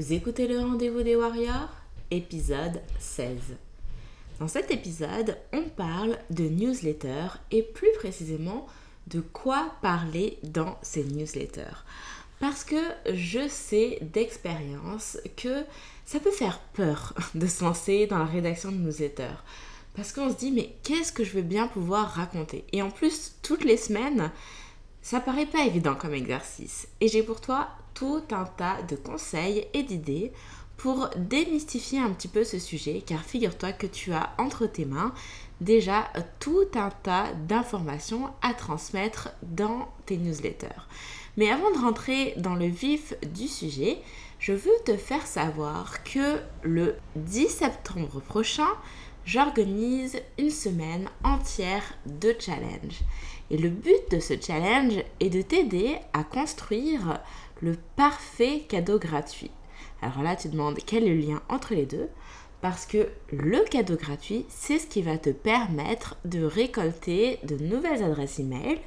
Vous 0.00 0.14
écoutez 0.14 0.48
le 0.48 0.58
rendez-vous 0.58 1.02
des 1.02 1.14
Warriors, 1.14 1.68
épisode 2.10 2.80
16. 2.98 3.36
Dans 4.38 4.48
cet 4.48 4.70
épisode, 4.70 5.36
on 5.52 5.64
parle 5.64 6.16
de 6.30 6.44
newsletters 6.44 7.36
et 7.50 7.62
plus 7.62 7.92
précisément 7.98 8.66
de 9.08 9.20
quoi 9.20 9.72
parler 9.82 10.38
dans 10.42 10.78
ces 10.80 11.04
newsletters. 11.04 11.84
Parce 12.38 12.64
que 12.64 12.80
je 13.12 13.46
sais 13.46 13.98
d'expérience 14.00 15.18
que 15.36 15.64
ça 16.06 16.18
peut 16.18 16.30
faire 16.30 16.60
peur 16.72 17.12
de 17.34 17.46
se 17.46 17.62
lancer 17.62 18.06
dans 18.06 18.20
la 18.20 18.24
rédaction 18.24 18.72
de 18.72 18.78
newsletters. 18.78 19.44
Parce 19.94 20.14
qu'on 20.14 20.30
se 20.30 20.36
dit, 20.36 20.50
mais 20.50 20.76
qu'est-ce 20.82 21.12
que 21.12 21.24
je 21.24 21.32
veux 21.32 21.42
bien 21.42 21.66
pouvoir 21.66 22.08
raconter? 22.08 22.64
Et 22.72 22.80
en 22.80 22.90
plus, 22.90 23.34
toutes 23.42 23.64
les 23.64 23.76
semaines, 23.76 24.30
ça 25.02 25.20
paraît 25.20 25.44
pas 25.44 25.66
évident 25.66 25.94
comme 25.94 26.14
exercice. 26.14 26.88
Et 27.02 27.08
j'ai 27.08 27.22
pour 27.22 27.42
toi 27.42 27.68
tout 27.94 28.22
un 28.30 28.44
tas 28.44 28.82
de 28.88 28.96
conseils 28.96 29.66
et 29.74 29.82
d'idées 29.82 30.32
pour 30.76 31.10
démystifier 31.16 31.98
un 31.98 32.10
petit 32.10 32.28
peu 32.28 32.42
ce 32.42 32.58
sujet, 32.58 33.02
car 33.04 33.20
figure-toi 33.20 33.72
que 33.72 33.86
tu 33.86 34.12
as 34.12 34.30
entre 34.38 34.66
tes 34.66 34.86
mains 34.86 35.12
déjà 35.60 36.08
tout 36.38 36.68
un 36.74 36.88
tas 36.88 37.32
d'informations 37.46 38.30
à 38.40 38.54
transmettre 38.54 39.28
dans 39.42 39.88
tes 40.06 40.16
newsletters. 40.16 40.88
Mais 41.36 41.50
avant 41.50 41.70
de 41.70 41.78
rentrer 41.78 42.34
dans 42.38 42.54
le 42.54 42.66
vif 42.66 43.14
du 43.34 43.46
sujet, 43.46 43.98
je 44.38 44.52
veux 44.52 44.72
te 44.86 44.96
faire 44.96 45.26
savoir 45.26 46.02
que 46.02 46.40
le 46.62 46.96
10 47.16 47.48
septembre 47.48 48.20
prochain, 48.20 48.68
j'organise 49.26 50.20
une 50.38 50.50
semaine 50.50 51.08
entière 51.24 51.84
de 52.06 52.34
challenge. 52.38 53.00
Et 53.50 53.58
le 53.58 53.68
but 53.68 54.10
de 54.10 54.18
ce 54.18 54.34
challenge 54.40 55.02
est 55.20 55.28
de 55.28 55.42
t'aider 55.42 55.96
à 56.12 56.24
construire 56.24 57.20
le 57.60 57.76
parfait 57.96 58.64
cadeau 58.68 58.98
gratuit. 58.98 59.50
Alors 60.02 60.22
là, 60.22 60.36
tu 60.36 60.48
demandes 60.48 60.78
quel 60.84 61.04
est 61.04 61.14
le 61.14 61.20
lien 61.20 61.42
entre 61.48 61.74
les 61.74 61.86
deux 61.86 62.08
parce 62.60 62.84
que 62.84 63.08
le 63.32 63.64
cadeau 63.70 63.96
gratuit, 63.96 64.44
c'est 64.48 64.78
ce 64.78 64.86
qui 64.86 65.00
va 65.00 65.16
te 65.16 65.30
permettre 65.30 66.16
de 66.24 66.44
récolter 66.44 67.38
de 67.42 67.56
nouvelles 67.56 68.02
adresses 68.02 68.38
email 68.38 68.78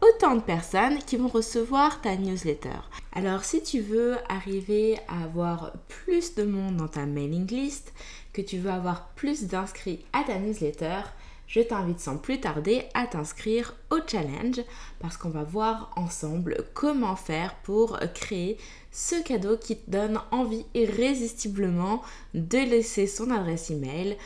autant 0.00 0.34
de 0.34 0.40
personnes 0.40 0.98
qui 0.98 1.16
vont 1.16 1.28
recevoir 1.28 2.00
ta 2.00 2.16
newsletter. 2.16 2.78
Alors 3.12 3.44
si 3.44 3.62
tu 3.62 3.80
veux 3.80 4.16
arriver 4.28 4.98
à 5.08 5.24
avoir 5.24 5.72
plus 5.88 6.34
de 6.34 6.44
monde 6.44 6.78
dans 6.78 6.88
ta 6.88 7.04
mailing 7.04 7.46
list, 7.48 7.92
que 8.32 8.40
tu 8.40 8.58
veux 8.58 8.70
avoir 8.70 9.08
plus 9.08 9.44
d'inscrits 9.44 10.04
à 10.14 10.22
ta 10.22 10.38
newsletter, 10.38 11.02
je 11.50 11.60
t'invite 11.60 11.98
sans 11.98 12.16
plus 12.16 12.40
tarder 12.40 12.84
à 12.94 13.06
t'inscrire 13.06 13.74
au 13.90 13.98
challenge 14.06 14.62
parce 15.00 15.16
qu'on 15.16 15.30
va 15.30 15.42
voir 15.42 15.92
ensemble 15.96 16.64
comment 16.74 17.16
faire 17.16 17.56
pour 17.64 17.98
créer 18.14 18.56
ce 18.92 19.20
cadeau 19.22 19.56
qui 19.56 19.76
te 19.76 19.90
donne 19.90 20.20
envie 20.30 20.64
irrésistiblement 20.74 22.02
de 22.34 22.58
laisser 22.58 23.08
son 23.08 23.30
adresse 23.30 23.70
email, 23.70 24.16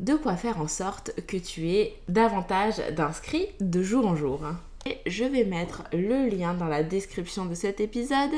de 0.00 0.14
quoi 0.14 0.36
faire 0.36 0.60
en 0.60 0.66
sorte 0.66 1.12
que 1.26 1.36
tu 1.36 1.68
aies 1.68 1.94
davantage 2.08 2.78
d'inscrits 2.96 3.46
de 3.60 3.82
jour 3.82 4.04
en 4.06 4.16
jour. 4.16 4.40
Et 4.84 4.98
je 5.06 5.22
vais 5.22 5.44
mettre 5.44 5.84
le 5.92 6.28
lien 6.28 6.54
dans 6.54 6.66
la 6.66 6.82
description 6.82 7.46
de 7.46 7.54
cet 7.54 7.80
épisode 7.80 8.34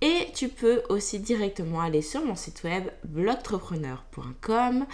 et 0.00 0.28
tu 0.34 0.48
peux 0.48 0.82
aussi 0.88 1.18
directement 1.18 1.82
aller 1.82 2.00
sur 2.00 2.24
mon 2.24 2.36
site 2.36 2.64
web 2.64 2.84
blogtrepreneur.com 3.04 4.86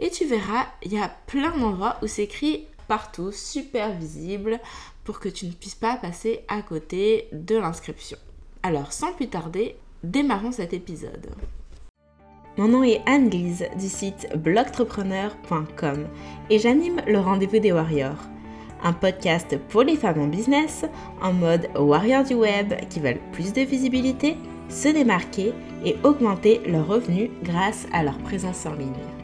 et 0.00 0.10
tu 0.10 0.24
verras, 0.24 0.66
il 0.82 0.92
y 0.92 0.98
a 0.98 1.10
plein 1.26 1.56
d'endroits 1.56 1.96
où 2.02 2.06
c'est 2.06 2.24
écrit 2.24 2.66
partout, 2.88 3.30
super 3.30 3.92
visible, 3.92 4.58
pour 5.04 5.20
que 5.20 5.28
tu 5.28 5.46
ne 5.46 5.52
puisses 5.52 5.74
pas 5.74 5.96
passer 5.96 6.40
à 6.48 6.62
côté 6.62 7.28
de 7.32 7.56
l'inscription. 7.56 8.18
Alors, 8.62 8.92
sans 8.92 9.12
plus 9.12 9.28
tarder, 9.28 9.76
démarrons 10.02 10.52
cet 10.52 10.72
épisode. 10.72 11.30
Mon 12.56 12.68
nom 12.68 12.82
est 12.82 13.00
Anne-Lise 13.06 13.66
du 13.78 13.88
site 13.88 14.28
blogtrepreneur.com 14.36 16.08
et 16.50 16.58
j'anime 16.58 17.00
le 17.06 17.18
rendez-vous 17.18 17.60
des 17.60 17.72
warriors, 17.72 18.28
un 18.82 18.92
podcast 18.92 19.56
pour 19.68 19.82
les 19.82 19.96
femmes 19.96 20.20
en 20.20 20.26
business 20.26 20.84
en 21.22 21.32
mode 21.32 21.68
warrior 21.78 22.24
du 22.24 22.34
web 22.34 22.74
qui 22.88 23.00
veulent 23.00 23.20
plus 23.32 23.52
de 23.52 23.62
visibilité, 23.62 24.36
se 24.68 24.88
démarquer 24.88 25.52
et 25.84 25.96
augmenter 26.02 26.60
leurs 26.66 26.88
revenus 26.88 27.30
grâce 27.42 27.86
à 27.92 28.02
leur 28.02 28.18
présence 28.18 28.66
en 28.66 28.74
ligne. 28.74 29.19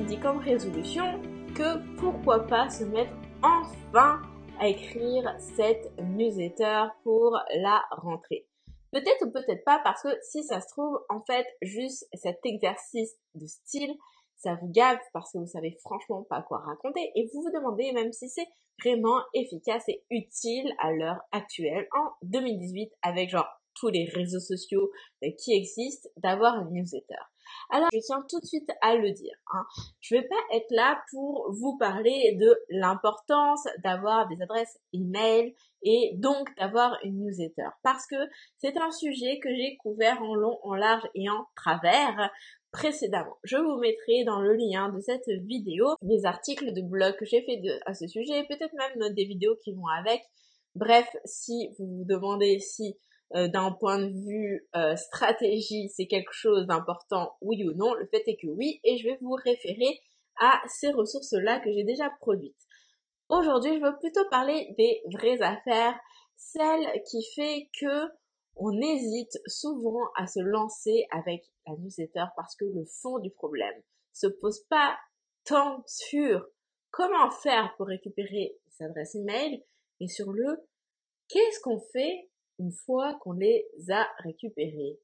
Dit 0.00 0.18
comme 0.18 0.38
résolution 0.38 1.22
que 1.54 1.96
pourquoi 1.96 2.48
pas 2.48 2.68
se 2.68 2.82
mettre 2.82 3.12
enfin 3.42 4.20
à 4.58 4.66
écrire 4.66 5.36
cette 5.38 5.92
newsletter 6.02 6.86
pour 7.04 7.38
la 7.54 7.80
rentrée. 7.92 8.48
Peut-être 8.90 9.24
ou 9.24 9.30
peut-être 9.30 9.64
pas 9.64 9.80
parce 9.84 10.02
que 10.02 10.08
si 10.22 10.42
ça 10.42 10.60
se 10.60 10.66
trouve, 10.68 10.98
en 11.08 11.22
fait, 11.24 11.46
juste 11.62 12.08
cet 12.12 12.40
exercice 12.44 13.14
de 13.36 13.46
style, 13.46 13.94
ça 14.36 14.58
vous 14.60 14.68
gave 14.68 14.98
parce 15.12 15.32
que 15.32 15.38
vous 15.38 15.46
savez 15.46 15.78
franchement 15.80 16.24
pas 16.28 16.42
quoi 16.42 16.58
raconter 16.58 17.12
et 17.14 17.30
vous 17.32 17.42
vous 17.42 17.52
demandez 17.52 17.92
même 17.92 18.12
si 18.12 18.28
c'est 18.28 18.48
vraiment 18.84 19.20
efficace 19.32 19.84
et 19.88 20.02
utile 20.10 20.74
à 20.80 20.90
l'heure 20.90 21.20
actuelle 21.30 21.86
en 21.92 22.10
2018 22.22 22.90
avec 23.02 23.30
genre 23.30 23.48
tous 23.74 23.88
les 23.88 24.06
réseaux 24.06 24.40
sociaux 24.40 24.90
qui 25.38 25.52
existent 25.52 26.08
d'avoir 26.16 26.60
une 26.62 26.72
newsletter. 26.72 27.14
Alors, 27.70 27.88
je 27.92 27.98
tiens 27.98 28.24
tout 28.28 28.40
de 28.40 28.46
suite 28.46 28.70
à 28.82 28.96
le 28.96 29.10
dire. 29.10 29.36
Hein. 29.52 29.64
Je 30.00 30.16
vais 30.16 30.26
pas 30.28 30.56
être 30.56 30.70
là 30.70 31.02
pour 31.10 31.52
vous 31.52 31.76
parler 31.78 32.36
de 32.40 32.56
l'importance 32.70 33.66
d'avoir 33.82 34.28
des 34.28 34.40
adresses 34.42 34.78
email 34.92 35.54
et 35.82 36.12
donc 36.16 36.48
d'avoir 36.56 36.98
une 37.04 37.24
newsletter 37.24 37.68
parce 37.82 38.06
que 38.06 38.16
c'est 38.58 38.76
un 38.78 38.90
sujet 38.90 39.38
que 39.40 39.54
j'ai 39.54 39.76
couvert 39.76 40.22
en 40.22 40.34
long, 40.34 40.58
en 40.62 40.74
large 40.74 41.08
et 41.14 41.28
en 41.28 41.46
travers 41.56 42.30
précédemment. 42.72 43.36
Je 43.44 43.56
vous 43.56 43.78
mettrai 43.78 44.24
dans 44.24 44.40
le 44.40 44.54
lien 44.54 44.88
de 44.90 45.00
cette 45.00 45.28
vidéo 45.28 45.94
des 46.02 46.26
articles 46.26 46.72
de 46.72 46.82
blog 46.82 47.16
que 47.16 47.24
j'ai 47.24 47.42
fait 47.42 47.60
à 47.86 47.94
ce 47.94 48.06
sujet, 48.08 48.44
peut-être 48.48 48.74
même 48.74 49.14
des 49.14 49.24
vidéos 49.24 49.56
qui 49.62 49.72
vont 49.72 49.86
avec. 49.86 50.22
Bref, 50.74 51.08
si 51.24 51.68
vous 51.78 51.86
vous 51.86 52.04
demandez 52.04 52.58
si 52.58 52.96
euh, 53.34 53.48
d'un 53.48 53.72
point 53.72 53.98
de 53.98 54.12
vue 54.12 54.68
euh, 54.76 54.94
stratégie, 54.96 55.88
c'est 55.88 56.06
quelque 56.06 56.32
chose 56.32 56.66
d'important, 56.66 57.36
oui 57.40 57.64
ou 57.64 57.72
non, 57.74 57.94
le 57.94 58.06
fait 58.06 58.22
est 58.26 58.36
que 58.36 58.48
oui, 58.48 58.80
et 58.84 58.98
je 58.98 59.08
vais 59.08 59.18
vous 59.20 59.36
référer 59.44 60.00
à 60.40 60.60
ces 60.68 60.90
ressources-là 60.90 61.60
que 61.60 61.72
j'ai 61.72 61.84
déjà 61.84 62.10
produites. 62.20 62.54
Aujourd'hui, 63.28 63.76
je 63.78 63.84
veux 63.84 63.98
plutôt 63.98 64.28
parler 64.30 64.74
des 64.76 65.00
vraies 65.12 65.40
affaires, 65.40 65.98
celles 66.36 67.02
qui 67.10 67.24
fait 67.34 67.70
que 67.80 68.08
on 68.56 68.80
hésite 68.80 69.36
souvent 69.46 70.06
à 70.16 70.26
se 70.26 70.40
lancer 70.40 71.06
avec 71.10 71.42
la 71.66 71.74
newsletter 71.76 72.26
parce 72.36 72.54
que 72.56 72.64
le 72.66 72.84
fond 72.84 73.18
du 73.18 73.30
problème 73.30 73.82
se 74.12 74.26
pose 74.26 74.60
pas 74.68 74.96
tant 75.44 75.82
sur 75.86 76.46
comment 76.90 77.30
faire 77.30 77.74
pour 77.76 77.88
récupérer 77.88 78.56
ses 78.70 78.84
adresses 78.84 79.16
email 79.16 79.64
et 80.00 80.08
sur 80.08 80.32
le 80.32 80.68
qu'est-ce 81.28 81.60
qu'on 81.60 81.80
fait 81.80 82.30
une 82.58 82.72
fois 82.72 83.14
qu'on 83.22 83.32
les 83.32 83.66
a 83.90 84.06
récupérés. 84.18 84.98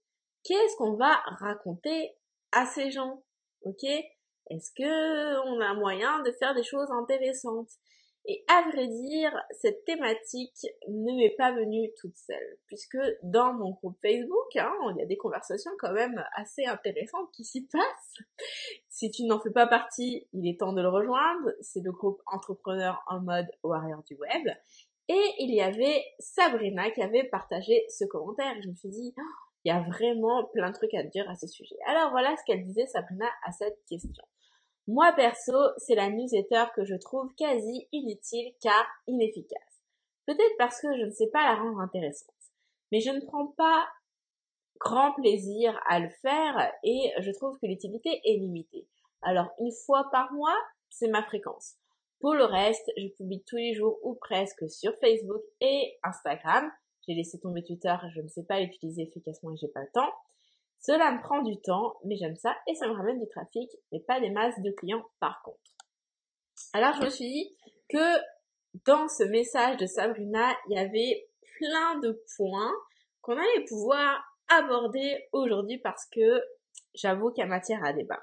Qu'est-ce 0.44 0.76
qu'on 0.76 0.94
va 0.94 1.14
raconter 1.38 2.12
à 2.52 2.66
ces 2.66 2.90
gens 2.90 3.22
Ok? 3.62 3.84
Est-ce 3.84 4.72
que 4.76 5.46
on 5.46 5.60
a 5.60 5.74
moyen 5.74 6.22
de 6.22 6.32
faire 6.32 6.54
des 6.54 6.64
choses 6.64 6.90
intéressantes? 6.90 7.70
Et 8.26 8.44
à 8.48 8.68
vrai 8.70 8.86
dire, 8.86 9.32
cette 9.50 9.84
thématique 9.86 10.66
ne 10.88 11.16
m'est 11.16 11.34
pas 11.36 11.52
venue 11.52 11.90
toute 11.98 12.16
seule, 12.16 12.58
puisque 12.66 12.98
dans 13.22 13.54
mon 13.54 13.70
groupe 13.70 13.98
Facebook, 14.02 14.56
hein, 14.56 14.72
il 14.90 14.98
y 14.98 15.02
a 15.02 15.06
des 15.06 15.16
conversations 15.16 15.70
quand 15.78 15.92
même 15.92 16.22
assez 16.34 16.66
intéressantes 16.66 17.30
qui 17.32 17.44
s'y 17.44 17.66
passent. 17.66 18.18
Si 18.92 19.10
tu 19.10 19.24
n'en 19.24 19.40
fais 19.40 19.50
pas 19.50 19.66
partie, 19.66 20.28
il 20.34 20.46
est 20.46 20.60
temps 20.60 20.74
de 20.74 20.82
le 20.82 20.88
rejoindre. 20.90 21.54
C'est 21.62 21.80
le 21.80 21.90
groupe 21.90 22.20
Entrepreneur 22.26 23.02
en 23.06 23.20
mode 23.20 23.46
warrior 23.62 24.02
du 24.02 24.14
web. 24.16 24.54
Et 25.12 25.34
il 25.41 25.53
y 25.53 25.60
avait 25.60 26.04
Sabrina 26.21 26.88
qui 26.93 27.03
avait 27.03 27.25
partagé 27.25 27.84
ce 27.88 28.04
commentaire. 28.04 28.54
Je 28.62 28.68
me 28.68 28.77
suis 28.77 28.91
dit, 28.91 29.12
oh, 29.18 29.22
il 29.65 29.72
y 29.72 29.72
a 29.72 29.80
vraiment 29.80 30.45
plein 30.53 30.71
de 30.71 30.77
trucs 30.77 30.95
à 30.95 31.03
dire 31.03 31.28
à 31.28 31.34
ce 31.34 31.48
sujet. 31.48 31.74
Alors 31.86 32.12
voilà 32.12 32.36
ce 32.36 32.45
qu'elle 32.47 32.65
disait 32.65 32.86
Sabrina 32.86 33.27
à 33.45 33.51
cette 33.51 33.84
question. 33.89 34.24
Moi 34.86 35.12
perso, 35.15 35.57
c'est 35.78 35.97
la 35.97 36.10
newsletter 36.10 36.66
que 36.77 36.84
je 36.84 36.95
trouve 36.95 37.34
quasi 37.34 37.89
inutile 37.91 38.54
car 38.62 38.86
inefficace. 39.09 39.83
Peut-être 40.27 40.57
parce 40.59 40.80
que 40.80 40.97
je 40.97 41.07
ne 41.07 41.10
sais 41.10 41.27
pas 41.33 41.42
la 41.42 41.60
rendre 41.60 41.80
intéressante. 41.80 42.30
Mais 42.92 43.01
je 43.01 43.10
ne 43.10 43.21
prends 43.27 43.48
pas 43.48 43.89
grand 44.78 45.13
plaisir 45.15 45.77
à 45.89 45.98
le 45.98 46.09
faire 46.22 46.72
et 46.84 47.10
je 47.18 47.33
trouve 47.33 47.59
que 47.59 47.66
l'utilité 47.66 48.21
est 48.24 48.39
limitée. 48.39 48.86
Alors 49.22 49.51
une 49.59 49.72
fois 49.72 50.09
par 50.13 50.33
mois, 50.33 50.56
c'est 50.89 51.09
ma 51.09 51.24
fréquence. 51.24 51.74
Pour 52.20 52.34
le 52.34 52.44
reste, 52.44 52.90
je 52.98 53.08
publie 53.08 53.42
tous 53.46 53.56
les 53.56 53.74
jours 53.74 53.98
ou 54.02 54.14
presque 54.14 54.68
sur 54.70 54.94
Facebook 55.00 55.42
et 55.60 55.98
Instagram. 56.02 56.70
J'ai 57.06 57.14
laissé 57.14 57.40
tomber 57.40 57.64
Twitter, 57.64 57.94
je 58.14 58.20
ne 58.20 58.28
sais 58.28 58.44
pas 58.44 58.60
l'utiliser 58.60 59.02
efficacement 59.02 59.52
et 59.52 59.56
j'ai 59.56 59.68
pas 59.68 59.80
le 59.80 59.90
temps. 59.94 60.12
Cela 60.80 61.12
me 61.12 61.22
prend 61.22 61.42
du 61.42 61.58
temps, 61.60 61.96
mais 62.04 62.16
j'aime 62.16 62.36
ça 62.36 62.56
et 62.66 62.74
ça 62.74 62.88
me 62.88 62.92
ramène 62.92 63.18
du 63.18 63.28
trafic, 63.28 63.70
mais 63.90 64.00
pas 64.00 64.20
des 64.20 64.30
masses 64.30 64.60
de 64.62 64.70
clients 64.70 65.04
par 65.18 65.42
contre. 65.42 65.58
Alors 66.74 66.94
je 66.94 67.04
me 67.04 67.10
suis 67.10 67.26
dit 67.26 67.56
que 67.88 68.18
dans 68.86 69.08
ce 69.08 69.24
message 69.24 69.78
de 69.78 69.86
Sabrina, 69.86 70.54
il 70.68 70.76
y 70.76 70.78
avait 70.78 71.28
plein 71.58 71.98
de 72.00 72.22
points 72.36 72.72
qu'on 73.22 73.36
allait 73.36 73.64
pouvoir 73.66 74.22
aborder 74.48 75.28
aujourd'hui 75.32 75.78
parce 75.78 76.06
que 76.12 76.42
j'avoue 76.94 77.30
qu'il 77.30 77.42
y 77.42 77.46
a 77.46 77.48
matière 77.48 77.84
à 77.84 77.92
débat. 77.92 78.22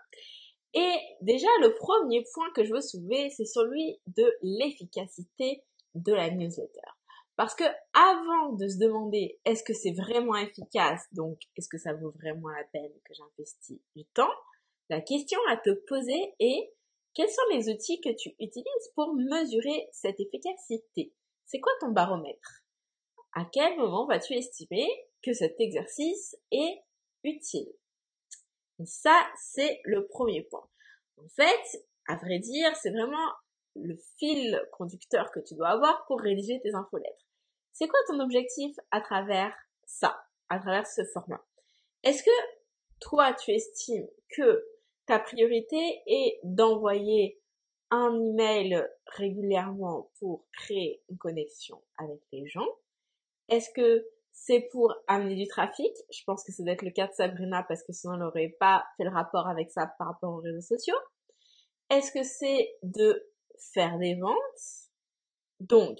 Et 0.78 1.00
déjà, 1.22 1.48
le 1.62 1.74
premier 1.74 2.24
point 2.36 2.52
que 2.54 2.64
je 2.64 2.72
veux 2.72 2.82
soulever, 2.82 3.32
c'est 3.32 3.46
celui 3.46 4.00
de 4.06 4.32
l'efficacité 4.44 5.64
de 5.96 6.14
la 6.14 6.30
newsletter. 6.30 6.92
Parce 7.36 7.56
que 7.56 7.64
avant 7.94 8.54
de 8.54 8.68
se 8.68 8.78
demander 8.78 9.40
est-ce 9.44 9.64
que 9.64 9.74
c'est 9.74 9.94
vraiment 9.94 10.36
efficace, 10.36 11.02
donc 11.14 11.40
est-ce 11.56 11.68
que 11.68 11.80
ça 11.80 11.94
vaut 11.94 12.12
vraiment 12.12 12.50
la 12.50 12.64
peine 12.72 12.94
que 13.06 13.14
j'investis 13.16 13.80
du 13.96 14.06
temps, 14.14 14.30
la 14.90 15.02
question 15.02 15.40
à 15.50 15.58
te 15.58 15.72
poser 15.88 16.36
est 16.40 16.72
quels 17.16 17.30
sont 17.30 17.42
les 17.54 17.70
outils 17.70 18.00
que 18.00 18.16
tu 18.16 18.36
utilises 18.40 18.92
pour 18.94 19.16
mesurer 19.16 19.90
cette 19.92 20.20
efficacité? 20.20 21.12
C'est 21.48 21.60
quoi 21.60 21.72
ton 21.80 21.90
baromètre? 21.90 22.64
À 23.34 23.46
quel 23.52 23.78
moment 23.78 24.06
vas-tu 24.06 24.34
estimer 24.34 24.88
que 25.24 25.34
cet 25.34 25.60
exercice 25.60 26.38
est 26.52 26.84
utile? 27.24 27.74
Ça, 28.86 29.28
c'est 29.38 29.80
le 29.86 30.06
premier 30.08 30.44
point. 30.44 30.68
En 31.18 31.28
fait, 31.30 31.86
à 32.08 32.16
vrai 32.16 32.40
dire, 32.40 32.76
c'est 32.76 32.92
vraiment 32.92 33.32
le 33.76 33.96
fil 34.18 34.62
conducteur 34.72 35.32
que 35.32 35.40
tu 35.40 35.56
dois 35.56 35.70
avoir 35.70 36.06
pour 36.06 36.20
rédiger 36.20 36.60
tes 36.62 36.74
infolettres. 36.74 37.26
C'est 37.74 37.88
quoi 37.88 38.00
ton 38.08 38.20
objectif 38.20 38.76
à 38.92 39.02
travers 39.02 39.54
ça, 39.86 40.26
à 40.50 40.60
travers 40.60 40.88
ce 40.88 41.04
format? 41.06 41.44
Est-ce 42.04 42.24
que 42.24 42.58
toi, 43.00 43.34
tu 43.34 43.52
estimes 43.52 44.08
que 44.30 44.66
ta 45.06 45.20
priorité 45.20 46.02
est 46.08 46.40
d'envoyer 46.44 47.40
un 47.90 48.14
email 48.20 48.84
régulièrement 49.06 50.12
pour 50.20 50.46
créer 50.54 51.04
une 51.10 51.18
connexion 51.18 51.82
avec 51.98 52.20
les 52.32 52.48
gens? 52.48 52.68
Est-ce 53.50 53.70
que 53.72 54.06
c'est 54.40 54.68
pour 54.72 54.94
amener 55.08 55.36
du 55.36 55.48
trafic 55.48 55.92
Je 56.12 56.24
pense 56.26 56.44
que 56.44 56.52
ça 56.52 56.64
doit 56.64 56.74
être 56.74 56.84
le 56.84 56.92
cas 56.92 57.08
de 57.08 57.14
Sabrina 57.14 57.66
parce 57.68 57.84
que 57.84 57.92
sinon 57.92 58.14
elle 58.14 58.20
n'aurait 58.20 58.56
pas 58.60 58.86
fait 58.96 59.04
le 59.04 59.10
rapport 59.10 59.48
avec 59.48 59.72
ça 59.72 59.92
par 59.98 60.08
rapport 60.08 60.34
aux 60.34 60.42
réseaux 60.42 60.62
sociaux. 60.62 60.98
Est-ce 61.90 62.12
que 62.12 62.24
c'est 62.24 62.76
de 62.84 63.30
faire 63.74 63.98
des 63.98 64.16
ventes? 64.16 64.90
Donc, 65.60 65.98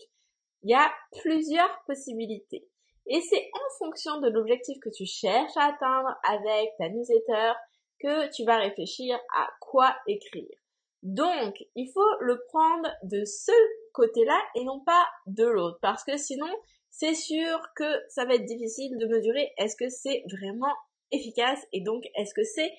il 0.64 0.72
y 0.72 0.76
a 0.76 0.92
plusieurs 1.22 1.84
possibilités. 1.88 2.68
Et 3.08 3.22
c'est 3.22 3.50
en 3.54 3.78
fonction 3.80 4.20
de 4.20 4.30
l'objectif 4.30 4.78
que 4.82 4.90
tu 4.90 5.06
cherches 5.06 5.56
à 5.56 5.74
atteindre 5.74 6.16
avec 6.24 6.70
ta 6.78 6.90
newsletter 6.90 7.54
que 8.00 8.32
tu 8.36 8.44
vas 8.44 8.58
réfléchir 8.58 9.18
à 9.36 9.48
quoi 9.62 9.96
écrire. 10.08 10.58
Donc, 11.04 11.56
il 11.76 11.90
faut 11.94 12.20
le 12.20 12.44
prendre 12.50 12.90
de 13.04 13.24
ce 13.24 13.52
côté-là 13.94 14.40
et 14.56 14.64
non 14.64 14.82
pas 14.86 15.08
de 15.26 15.46
l'autre. 15.46 15.80
Parce 15.82 16.04
que 16.04 16.18
sinon, 16.18 16.50
c'est 16.98 17.14
sûr 17.14 17.62
que 17.76 18.10
ça 18.10 18.26
va 18.26 18.34
être 18.34 18.46
difficile 18.46 18.98
de 18.98 19.06
mesurer 19.06 19.54
est-ce 19.58 19.76
que 19.76 19.88
c'est 19.88 20.24
vraiment 20.32 20.74
efficace 21.12 21.64
et 21.72 21.82
donc 21.82 22.04
est-ce 22.16 22.34
que 22.34 22.44
c'est 22.44 22.72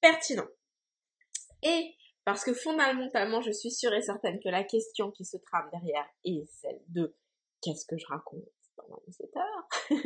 pertinent. 0.00 0.48
Et 1.62 1.94
parce 2.24 2.42
que 2.42 2.54
fondamentalement, 2.54 3.42
je 3.42 3.52
suis 3.52 3.70
sûre 3.70 3.92
et 3.92 4.00
certaine 4.00 4.40
que 4.40 4.48
la 4.48 4.64
question 4.64 5.10
qui 5.10 5.26
se 5.26 5.36
trame 5.36 5.68
derrière 5.72 6.08
est 6.24 6.46
celle 6.46 6.80
de 6.88 7.14
qu'est-ce 7.60 7.84
que 7.84 7.98
je 7.98 8.06
raconte 8.06 8.48
dans 8.78 8.88
ma 8.88 8.96
newsletter 9.06 10.00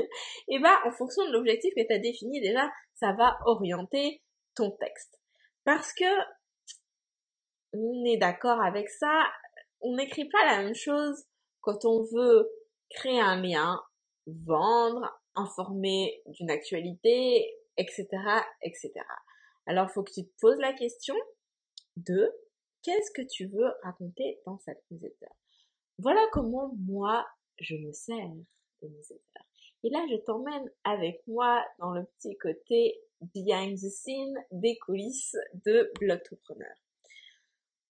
Et 0.48 0.58
bah, 0.58 0.80
en 0.84 0.90
fonction 0.90 1.24
de 1.24 1.32
l'objectif 1.32 1.72
que 1.76 1.86
tu 1.86 1.94
as 1.94 2.00
défini, 2.00 2.40
déjà, 2.40 2.68
ça 2.94 3.12
va 3.12 3.38
orienter 3.46 4.20
ton 4.56 4.72
texte. 4.72 5.20
Parce 5.64 5.92
que, 5.92 6.04
on 7.72 8.04
est 8.04 8.16
d'accord 8.16 8.60
avec 8.60 8.88
ça, 8.88 9.26
on 9.80 9.94
n'écrit 9.94 10.28
pas 10.28 10.44
la 10.44 10.62
même 10.62 10.74
chose 10.74 11.24
quand 11.60 11.84
on 11.84 12.02
veut 12.02 12.50
créer 12.90 13.20
un 13.20 13.40
lien, 13.40 13.82
vendre, 14.26 15.20
informer 15.34 16.22
d'une 16.26 16.50
actualité, 16.50 17.54
etc., 17.76 18.06
etc. 18.62 18.92
Alors, 19.66 19.90
faut 19.90 20.02
que 20.02 20.12
tu 20.12 20.24
te 20.24 20.40
poses 20.40 20.58
la 20.58 20.72
question, 20.72 21.14
de 21.96 22.32
qu'est-ce 22.82 23.10
que 23.12 23.26
tu 23.26 23.46
veux 23.46 23.72
raconter 23.82 24.40
dans 24.46 24.58
cette 24.58 24.82
newsletter. 24.90 25.32
Voilà 25.98 26.20
comment 26.32 26.72
moi 26.78 27.26
je 27.58 27.76
me 27.76 27.92
sers 27.92 28.30
de 28.82 28.88
newsletter. 28.88 29.40
Et 29.84 29.90
là, 29.90 30.04
je 30.10 30.16
t'emmène 30.16 30.70
avec 30.84 31.22
moi 31.26 31.64
dans 31.78 31.92
le 31.92 32.04
petit 32.04 32.36
côté 32.38 33.00
behind 33.34 33.76
the 33.76 33.90
scene 33.90 34.34
des 34.50 34.76
coulisses 34.78 35.36
de 35.64 35.90
Blogtourpreneur. 36.00 36.74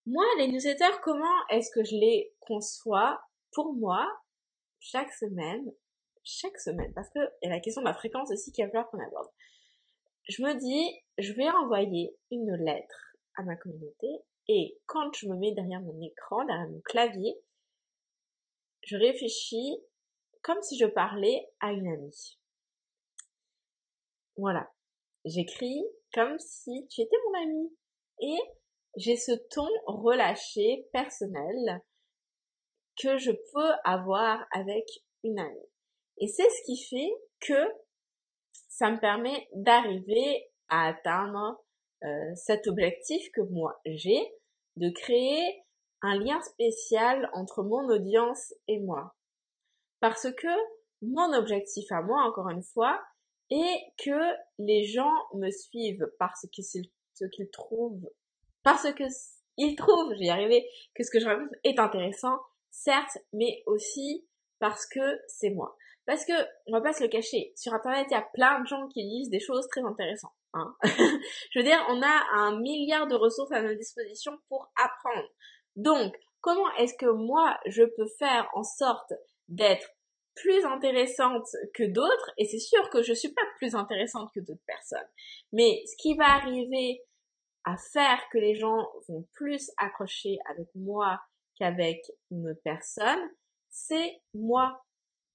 Moi, 0.06 0.24
les 0.38 0.48
newsletters, 0.48 1.00
comment 1.02 1.46
est-ce 1.50 1.70
que 1.70 1.84
je 1.84 1.96
les 1.96 2.34
conçois 2.40 3.20
Pour 3.52 3.72
moi, 3.72 4.06
chaque 4.84 5.12
semaine, 5.14 5.72
chaque 6.24 6.58
semaine, 6.58 6.92
parce 6.94 7.08
que 7.08 7.18
il 7.42 7.46
y 7.48 7.52
a 7.52 7.54
la 7.54 7.60
question 7.60 7.80
de 7.80 7.86
la 7.86 7.94
fréquence 7.94 8.30
aussi 8.30 8.52
qu'il 8.52 8.64
va 8.64 8.70
falloir 8.70 8.90
qu'on 8.90 9.00
aborde. 9.00 9.30
Je 10.28 10.42
me 10.42 10.54
dis, 10.54 11.02
je 11.18 11.32
vais 11.32 11.48
envoyer 11.48 12.14
une 12.30 12.54
lettre 12.56 13.16
à 13.36 13.42
ma 13.44 13.56
communauté. 13.56 14.08
Et 14.48 14.78
quand 14.86 15.10
je 15.14 15.26
me 15.26 15.36
mets 15.36 15.52
derrière 15.52 15.80
mon 15.80 16.00
écran, 16.02 16.44
derrière 16.44 16.68
mon 16.68 16.80
clavier, 16.80 17.34
je 18.82 18.96
réfléchis 18.96 19.78
comme 20.42 20.60
si 20.60 20.78
je 20.78 20.86
parlais 20.86 21.48
à 21.60 21.72
une 21.72 21.88
amie. 21.88 22.38
Voilà. 24.36 24.70
J'écris 25.24 25.82
comme 26.12 26.38
si 26.38 26.86
tu 26.88 27.00
étais 27.00 27.16
mon 27.26 27.42
amie. 27.42 27.76
Et 28.20 28.38
j'ai 28.96 29.16
ce 29.16 29.32
ton 29.50 29.68
relâché, 29.86 30.86
personnel, 30.92 31.82
que 33.00 33.18
je 33.18 33.30
peux 33.30 33.72
avoir 33.84 34.44
avec 34.52 34.84
une 35.22 35.38
amie. 35.38 35.68
Et 36.18 36.28
c'est 36.28 36.48
ce 36.48 36.64
qui 36.64 36.82
fait 36.84 37.12
que 37.40 37.68
ça 38.68 38.90
me 38.90 39.00
permet 39.00 39.48
d'arriver 39.54 40.48
à 40.68 40.88
atteindre 40.88 41.62
euh, 42.04 42.34
cet 42.34 42.66
objectif 42.66 43.30
que 43.32 43.40
moi 43.40 43.80
j'ai 43.84 44.20
de 44.76 44.90
créer 44.90 45.64
un 46.02 46.18
lien 46.18 46.40
spécial 46.42 47.30
entre 47.32 47.62
mon 47.62 47.88
audience 47.88 48.52
et 48.68 48.78
moi. 48.80 49.14
Parce 50.00 50.30
que 50.32 50.48
mon 51.02 51.32
objectif 51.32 51.90
à 51.92 52.02
moi, 52.02 52.22
encore 52.24 52.50
une 52.50 52.62
fois, 52.62 53.00
est 53.50 53.80
que 53.98 54.34
les 54.58 54.84
gens 54.84 55.14
me 55.34 55.50
suivent 55.50 56.06
parce 56.18 56.46
que 56.54 56.62
ce 56.62 57.24
qu'ils 57.26 57.50
trouvent, 57.50 58.10
parce 58.62 58.90
que 58.92 59.04
ils 59.56 59.76
trouvent, 59.76 60.12
j'y 60.14 60.28
arriver, 60.28 60.68
que 60.94 61.04
ce 61.04 61.10
que 61.10 61.20
je 61.20 61.26
raconte 61.26 61.52
est 61.62 61.78
intéressant, 61.78 62.38
certes, 62.74 63.18
mais 63.32 63.62
aussi 63.66 64.26
parce 64.58 64.86
que 64.86 65.20
c'est 65.28 65.50
moi. 65.50 65.76
Parce 66.06 66.24
que, 66.24 66.32
on 66.66 66.72
va 66.72 66.82
pas 66.82 66.92
se 66.92 67.02
le 67.02 67.08
cacher, 67.08 67.52
sur 67.56 67.72
internet, 67.72 68.06
il 68.10 68.14
y 68.14 68.16
a 68.16 68.28
plein 68.34 68.60
de 68.60 68.66
gens 68.66 68.88
qui 68.88 69.02
lisent 69.02 69.30
des 69.30 69.40
choses 69.40 69.66
très 69.68 69.82
intéressantes. 69.82 70.34
Hein. 70.52 70.76
je 70.82 71.58
veux 71.58 71.64
dire, 71.64 71.82
on 71.88 72.02
a 72.02 72.24
un 72.34 72.60
milliard 72.60 73.06
de 73.06 73.14
ressources 73.14 73.52
à 73.52 73.62
notre 73.62 73.78
disposition 73.78 74.32
pour 74.48 74.70
apprendre. 74.76 75.28
Donc, 75.76 76.14
comment 76.40 76.70
est-ce 76.76 76.94
que 76.94 77.10
moi, 77.10 77.58
je 77.66 77.84
peux 77.84 78.06
faire 78.18 78.48
en 78.54 78.64
sorte 78.64 79.12
d'être 79.48 79.88
plus 80.34 80.64
intéressante 80.66 81.46
que 81.74 81.84
d'autres? 81.84 82.32
Et 82.36 82.44
c'est 82.44 82.58
sûr 82.58 82.90
que 82.90 83.02
je 83.02 83.14
suis 83.14 83.32
pas 83.32 83.46
plus 83.56 83.74
intéressante 83.74 84.30
que 84.34 84.40
d'autres 84.40 84.64
personnes. 84.66 85.08
Mais 85.52 85.82
ce 85.86 85.96
qui 86.02 86.14
va 86.14 86.26
arriver 86.34 87.00
à 87.64 87.76
faire 87.92 88.20
que 88.30 88.38
les 88.38 88.54
gens 88.54 88.86
vont 89.08 89.26
plus 89.32 89.70
accrocher 89.78 90.36
avec 90.50 90.68
moi 90.74 91.18
qu'avec 91.58 92.00
une 92.30 92.54
personne, 92.64 93.30
c'est 93.70 94.20
moi, 94.34 94.82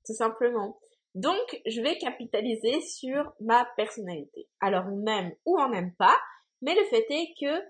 tout 0.05 0.13
simplement. 0.13 0.79
Donc, 1.15 1.61
je 1.65 1.81
vais 1.81 1.97
capitaliser 1.97 2.81
sur 2.81 3.33
ma 3.39 3.65
personnalité. 3.75 4.47
Alors, 4.61 4.85
on 4.87 5.05
aime 5.07 5.33
ou 5.45 5.59
on 5.59 5.69
n'aime 5.69 5.93
pas, 5.95 6.15
mais 6.61 6.75
le 6.75 6.83
fait 6.85 7.05
est 7.09 7.33
que 7.39 7.61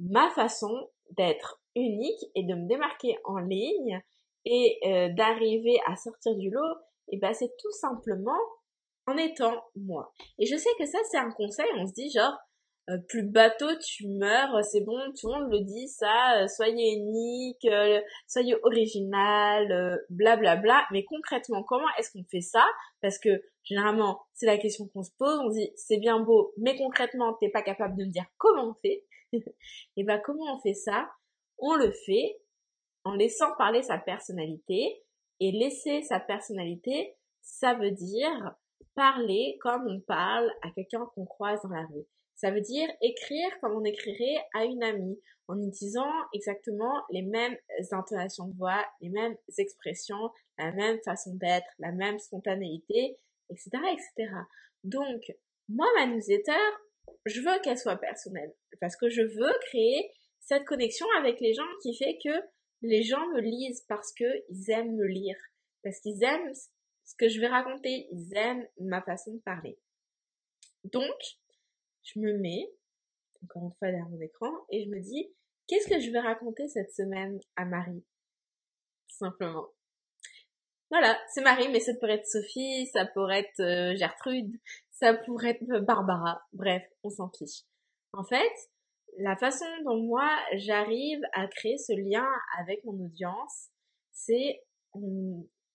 ma 0.00 0.30
façon 0.30 0.90
d'être 1.10 1.60
unique 1.74 2.24
et 2.34 2.44
de 2.44 2.54
me 2.54 2.68
démarquer 2.68 3.16
en 3.24 3.38
ligne 3.38 4.02
et 4.44 4.78
euh, 4.86 5.08
d'arriver 5.14 5.78
à 5.86 5.96
sortir 5.96 6.34
du 6.36 6.50
lot, 6.50 6.76
et 7.08 7.16
eh 7.16 7.18
ben 7.18 7.32
c'est 7.32 7.52
tout 7.58 7.70
simplement 7.72 8.38
en 9.06 9.16
étant 9.16 9.62
moi. 9.76 10.12
Et 10.38 10.46
je 10.46 10.56
sais 10.56 10.70
que 10.78 10.86
ça 10.86 10.98
c'est 11.10 11.18
un 11.18 11.30
conseil, 11.30 11.66
on 11.76 11.86
se 11.86 11.92
dit 11.92 12.10
genre 12.10 12.36
euh, 12.90 12.98
plus 13.08 13.22
bateau 13.22 13.68
tu 13.76 14.08
meurs, 14.08 14.64
c'est 14.64 14.80
bon, 14.80 14.98
tout 15.18 15.28
le 15.28 15.34
monde 15.34 15.52
le 15.52 15.60
dit 15.60 15.86
ça, 15.86 16.42
euh, 16.42 16.48
soyez 16.48 16.94
unique, 16.94 17.64
euh, 17.64 18.00
soyez 18.26 18.56
original, 18.64 20.00
blablabla. 20.10 20.56
Bla, 20.56 20.80
bla. 20.80 20.86
Mais 20.90 21.04
concrètement, 21.04 21.62
comment 21.62 21.86
est-ce 21.98 22.10
qu'on 22.10 22.24
fait 22.24 22.40
ça? 22.40 22.64
Parce 23.00 23.18
que 23.18 23.30
généralement, 23.62 24.20
c'est 24.34 24.46
la 24.46 24.58
question 24.58 24.88
qu'on 24.88 25.04
se 25.04 25.12
pose, 25.16 25.38
on 25.44 25.50
dit 25.50 25.70
c'est 25.76 25.98
bien 25.98 26.20
beau, 26.20 26.52
mais 26.56 26.76
concrètement, 26.76 27.34
t'es 27.34 27.50
pas 27.50 27.62
capable 27.62 27.96
de 27.96 28.04
me 28.04 28.10
dire 28.10 28.26
comment 28.36 28.70
on 28.70 28.74
fait. 28.74 29.04
Et 29.96 30.02
ben 30.04 30.20
comment 30.24 30.56
on 30.56 30.60
fait 30.60 30.74
ça? 30.74 31.08
On 31.58 31.76
le 31.76 31.92
fait 31.92 32.40
en 33.04 33.14
laissant 33.14 33.54
parler 33.56 33.82
sa 33.82 33.98
personnalité. 33.98 35.02
Et 35.40 35.50
laisser 35.50 36.02
sa 36.02 36.20
personnalité, 36.20 37.16
ça 37.40 37.74
veut 37.74 37.90
dire 37.90 38.54
parler 38.94 39.58
comme 39.60 39.86
on 39.88 40.00
parle 40.00 40.50
à 40.62 40.70
quelqu'un 40.70 41.06
qu'on 41.14 41.26
croise 41.26 41.60
dans 41.62 41.70
la 41.70 41.86
rue 41.86 42.06
Ça 42.34 42.50
veut 42.50 42.60
dire 42.60 42.88
écrire 43.00 43.50
comme 43.60 43.76
on 43.76 43.84
écrirait 43.84 44.44
à 44.54 44.64
une 44.64 44.82
amie, 44.82 45.18
en 45.48 45.60
utilisant 45.60 46.10
exactement 46.32 47.02
les 47.10 47.22
mêmes 47.22 47.56
intonations 47.90 48.48
de 48.48 48.56
voix, 48.56 48.84
les 49.00 49.10
mêmes 49.10 49.36
expressions, 49.58 50.30
la 50.58 50.72
même 50.72 50.98
façon 51.04 51.34
d'être, 51.34 51.66
la 51.78 51.92
même 51.92 52.18
spontanéité, 52.18 53.18
etc., 53.50 53.70
etc. 53.92 54.32
Donc, 54.84 55.20
moi, 55.68 55.86
ma 55.96 56.06
newsletter, 56.06 56.52
je 57.26 57.40
veux 57.40 57.60
qu'elle 57.62 57.78
soit 57.78 57.96
personnelle 57.96 58.54
parce 58.80 58.96
que 58.96 59.08
je 59.08 59.22
veux 59.22 59.52
créer 59.66 60.10
cette 60.40 60.64
connexion 60.64 61.06
avec 61.18 61.40
les 61.40 61.54
gens 61.54 61.62
qui 61.82 61.96
fait 61.96 62.18
que 62.22 62.30
les 62.82 63.02
gens 63.02 63.26
me 63.28 63.40
lisent 63.40 63.84
parce 63.88 64.12
qu'ils 64.12 64.70
aiment 64.70 64.96
me 64.96 65.06
lire, 65.06 65.36
parce 65.84 66.00
qu'ils 66.00 66.22
aiment 66.22 66.52
ce 67.04 67.14
que 67.16 67.28
je 67.28 67.40
vais 67.40 67.48
raconter, 67.48 68.08
ils 68.10 68.36
aiment 68.36 68.66
ma 68.80 69.02
façon 69.02 69.34
de 69.34 69.40
parler. 69.40 69.78
Donc, 70.84 71.16
je 72.02 72.18
me 72.18 72.38
mets, 72.38 72.72
encore 73.44 73.64
une 73.64 73.72
fois 73.72 73.88
derrière 73.88 74.08
mon 74.08 74.20
écran, 74.20 74.50
et 74.70 74.84
je 74.84 74.88
me 74.88 75.00
dis, 75.00 75.32
qu'est-ce 75.66 75.88
que 75.88 76.00
je 76.00 76.10
vais 76.10 76.20
raconter 76.20 76.68
cette 76.68 76.92
semaine 76.92 77.38
à 77.56 77.64
Marie? 77.64 78.04
Simplement. 79.08 79.68
Voilà, 80.90 81.18
c'est 81.32 81.42
Marie, 81.42 81.70
mais 81.70 81.80
ça 81.80 81.94
pourrait 81.94 82.16
être 82.16 82.26
Sophie, 82.26 82.86
ça 82.92 83.06
pourrait 83.06 83.40
être 83.40 83.60
euh, 83.60 83.96
Gertrude, 83.96 84.52
ça 84.90 85.14
pourrait 85.14 85.58
être 85.60 85.80
Barbara. 85.80 86.42
Bref, 86.52 86.82
on 87.02 87.08
s'en 87.08 87.30
fiche. 87.30 87.62
En 88.12 88.24
fait, 88.24 88.52
la 89.18 89.36
façon 89.36 89.64
dont 89.84 89.96
moi 90.02 90.28
j'arrive 90.54 91.20
à 91.32 91.46
créer 91.46 91.78
ce 91.78 91.92
lien 91.92 92.28
avec 92.58 92.84
mon 92.84 92.92
audience, 93.04 93.70
c'est 94.12 94.62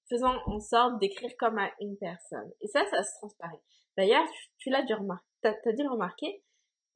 faisant 0.10 0.36
en 0.46 0.60
sorte 0.60 1.00
d'écrire 1.00 1.32
comme 1.38 1.58
à 1.58 1.72
une 1.82 1.98
personne. 1.98 2.52
Et 2.62 2.68
ça, 2.68 2.86
ça 2.90 3.04
se 3.04 3.18
transparaît. 3.20 3.62
D'ailleurs, 3.98 4.26
tu, 4.58 4.70
l'as 4.70 4.84
dû 4.84 4.94
remarquer, 4.94 5.26
t'as, 5.42 5.52
as 5.52 5.74
dû 5.74 5.84
le 5.84 5.90
remarquer, 5.90 6.44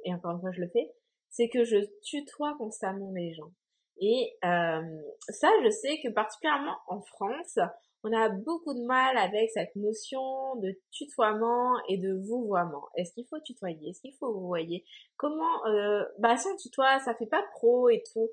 et 0.05 0.13
encore 0.13 0.31
une 0.31 0.41
fois 0.41 0.51
je 0.51 0.61
le 0.61 0.69
fais, 0.69 0.91
c'est 1.29 1.49
que 1.49 1.63
je 1.63 1.77
tutoie 2.03 2.55
constamment 2.57 3.11
les 3.13 3.33
gens. 3.33 3.51
Et 3.99 4.35
euh, 4.43 4.81
ça, 5.29 5.49
je 5.63 5.69
sais 5.69 5.99
que 6.01 6.09
particulièrement 6.09 6.77
en 6.87 7.01
France, 7.01 7.59
on 8.03 8.11
a 8.13 8.29
beaucoup 8.29 8.73
de 8.73 8.83
mal 8.85 9.15
avec 9.17 9.51
cette 9.51 9.75
notion 9.75 10.55
de 10.55 10.75
tutoiement 10.91 11.73
et 11.87 11.97
de 11.97 12.13
vouvoiement. 12.27 12.89
Est-ce 12.95 13.13
qu'il 13.13 13.27
faut 13.27 13.39
tutoyer? 13.39 13.89
Est-ce 13.89 14.01
qu'il 14.01 14.15
faut 14.19 14.33
vouvoyer? 14.33 14.83
Comment 15.17 15.65
euh, 15.67 16.03
Bah 16.17 16.35
on 16.47 16.57
tutoie, 16.57 16.99
ça 16.99 17.13
fait 17.15 17.27
pas 17.27 17.43
pro 17.53 17.89
et 17.89 18.03
tout. 18.11 18.29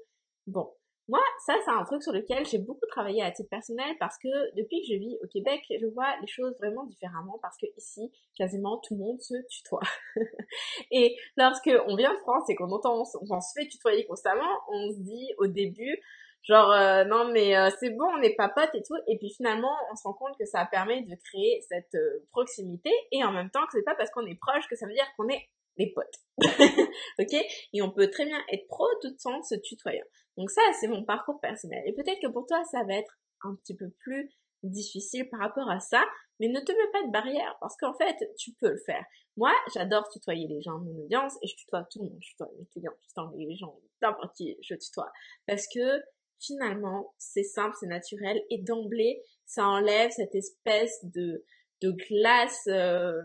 Bon, 0.46 0.72
moi, 1.08 1.20
ça, 1.46 1.54
c'est 1.64 1.70
un 1.70 1.84
truc 1.84 2.02
sur 2.02 2.12
lequel 2.12 2.44
j'ai 2.44 2.58
beaucoup 2.58 2.84
travaillé 2.86 3.22
à 3.22 3.30
titre 3.30 3.48
personnel 3.48 3.96
parce 3.98 4.18
que 4.18 4.28
depuis 4.56 4.82
que 4.82 4.88
je 4.92 4.98
vis 4.98 5.16
au 5.22 5.26
Québec, 5.26 5.62
je 5.70 5.86
vois 5.86 6.14
les 6.20 6.26
choses 6.26 6.54
vraiment 6.58 6.84
différemment 6.84 7.38
parce 7.40 7.56
que 7.56 7.66
ici, 7.78 8.12
quasiment 8.36 8.76
tout 8.78 8.94
le 8.94 9.00
monde 9.00 9.20
se 9.22 9.34
tutoie. 9.48 9.80
et 10.90 11.16
lorsque 11.38 11.70
on 11.86 11.96
vient 11.96 12.12
de 12.12 12.18
France 12.18 12.50
et 12.50 12.54
qu'on 12.54 12.70
entend, 12.70 13.00
on, 13.00 13.40
se 13.40 13.52
fait 13.58 13.66
tutoyer 13.68 14.04
constamment, 14.04 14.60
on 14.68 14.90
se 14.90 14.98
dit 14.98 15.30
au 15.38 15.46
début, 15.46 15.98
genre 16.42 16.70
euh, 16.72 17.04
non 17.04 17.32
mais 17.32 17.56
euh, 17.56 17.70
c'est 17.80 17.90
bon, 17.90 18.04
on 18.14 18.18
n'est 18.18 18.34
pas 18.34 18.50
potes 18.50 18.74
et 18.74 18.82
tout. 18.82 18.96
Et 19.06 19.16
puis 19.16 19.32
finalement, 19.34 19.74
on 19.90 19.96
se 19.96 20.02
rend 20.02 20.12
compte 20.12 20.36
que 20.38 20.44
ça 20.44 20.66
permet 20.66 21.00
de 21.02 21.14
créer 21.24 21.62
cette 21.66 21.94
euh, 21.94 22.26
proximité 22.32 22.90
et 23.12 23.24
en 23.24 23.32
même 23.32 23.48
temps 23.48 23.64
que 23.64 23.72
c'est 23.72 23.82
pas 23.82 23.94
parce 23.94 24.10
qu'on 24.10 24.26
est 24.26 24.38
proche 24.38 24.68
que 24.68 24.76
ça 24.76 24.86
veut 24.86 24.92
dire 24.92 25.08
qu'on 25.16 25.28
est 25.28 25.48
les 25.78 25.90
potes. 25.94 26.18
ok? 27.18 27.32
Et 27.72 27.80
on 27.80 27.90
peut 27.90 28.10
très 28.10 28.26
bien 28.26 28.38
être 28.52 28.66
pro 28.68 28.84
tout 29.00 29.14
en 29.24 29.42
se 29.42 29.54
tutoyant. 29.54 30.04
Donc 30.38 30.50
ça, 30.50 30.62
c'est 30.80 30.86
mon 30.86 31.04
parcours 31.04 31.40
personnel. 31.40 31.82
Et 31.84 31.92
peut-être 31.92 32.20
que 32.22 32.28
pour 32.28 32.46
toi, 32.46 32.62
ça 32.70 32.84
va 32.84 32.94
être 32.94 33.18
un 33.42 33.56
petit 33.56 33.76
peu 33.76 33.90
plus 33.98 34.30
difficile 34.62 35.28
par 35.28 35.40
rapport 35.40 35.68
à 35.68 35.80
ça, 35.80 36.02
mais 36.40 36.48
ne 36.48 36.60
te 36.60 36.72
mets 36.72 36.90
pas 36.92 37.04
de 37.04 37.10
barrière 37.10 37.56
parce 37.60 37.76
qu'en 37.76 37.92
fait, 37.94 38.16
tu 38.38 38.52
peux 38.52 38.70
le 38.70 38.78
faire. 38.78 39.04
Moi, 39.36 39.52
j'adore 39.74 40.08
tutoyer 40.08 40.46
les 40.46 40.62
gens 40.62 40.78
de 40.78 40.84
mon 40.84 41.02
audience 41.02 41.34
et 41.42 41.48
je 41.48 41.56
tutoie 41.56 41.84
tout 41.90 41.98
le 42.02 42.10
monde. 42.10 42.18
Je 42.20 42.30
tutoie 42.30 42.48
mes 42.56 42.66
clients, 42.66 42.94
je 43.02 43.08
tutoie 43.08 43.32
les 43.36 43.56
gens, 43.56 43.78
n'importe 44.00 44.36
qui, 44.36 44.56
je 44.62 44.74
tutoie. 44.76 45.10
Parce 45.46 45.66
que 45.66 46.02
finalement, 46.40 47.14
c'est 47.18 47.42
simple, 47.42 47.76
c'est 47.80 47.88
naturel 47.88 48.40
et 48.48 48.58
d'emblée, 48.58 49.20
ça 49.44 49.66
enlève 49.66 50.12
cette 50.12 50.36
espèce 50.36 51.04
de, 51.04 51.44
de 51.82 51.90
glace 51.90 52.62
euh, 52.68 53.20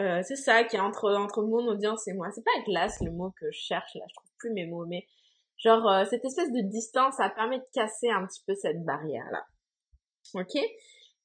euh, 0.00 0.20
c'est 0.22 0.36
ça 0.36 0.62
qui 0.64 0.76
est 0.76 0.80
entre 0.80 1.10
entre 1.14 1.42
mon 1.42 1.66
audience 1.68 2.06
et 2.06 2.12
moi. 2.12 2.28
C'est 2.34 2.44
pas 2.44 2.50
glace 2.66 3.00
le 3.00 3.10
mot 3.12 3.32
que 3.40 3.50
je 3.50 3.58
cherche 3.58 3.94
là, 3.94 4.04
je 4.08 4.14
trouve 4.14 4.30
plus 4.38 4.52
mes 4.52 4.66
mots, 4.66 4.84
mais 4.84 5.06
genre 5.58 5.88
euh, 5.88 6.04
cette 6.04 6.24
espèce 6.24 6.52
de 6.52 6.60
distance, 6.62 7.16
ça 7.16 7.30
permet 7.30 7.58
de 7.58 7.66
casser 7.72 8.10
un 8.10 8.26
petit 8.26 8.42
peu 8.46 8.54
cette 8.54 8.84
barrière 8.84 9.26
là. 9.30 9.44
Ok? 10.34 10.56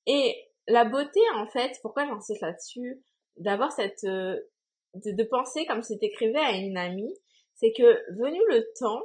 Et 0.08 0.36
la 0.68 0.86
beauté 0.86 1.20
en 1.36 1.48
fait, 1.48 1.72
pourquoi 1.82 2.06
j'insiste 2.06 2.42
là-dessus, 2.42 3.02
d'avoir 3.38 3.72
cette 3.72 4.04
euh, 4.04 4.40
de, 4.96 5.12
de, 5.12 5.24
penser 5.24 5.66
comme 5.66 5.82
si 5.82 5.98
t'écrivais 5.98 6.40
à 6.40 6.58
une 6.58 6.78
amie, 6.78 7.16
c'est 7.56 7.72
que 7.72 8.14
venu 8.14 8.40
le 8.50 8.66
temps 8.80 9.02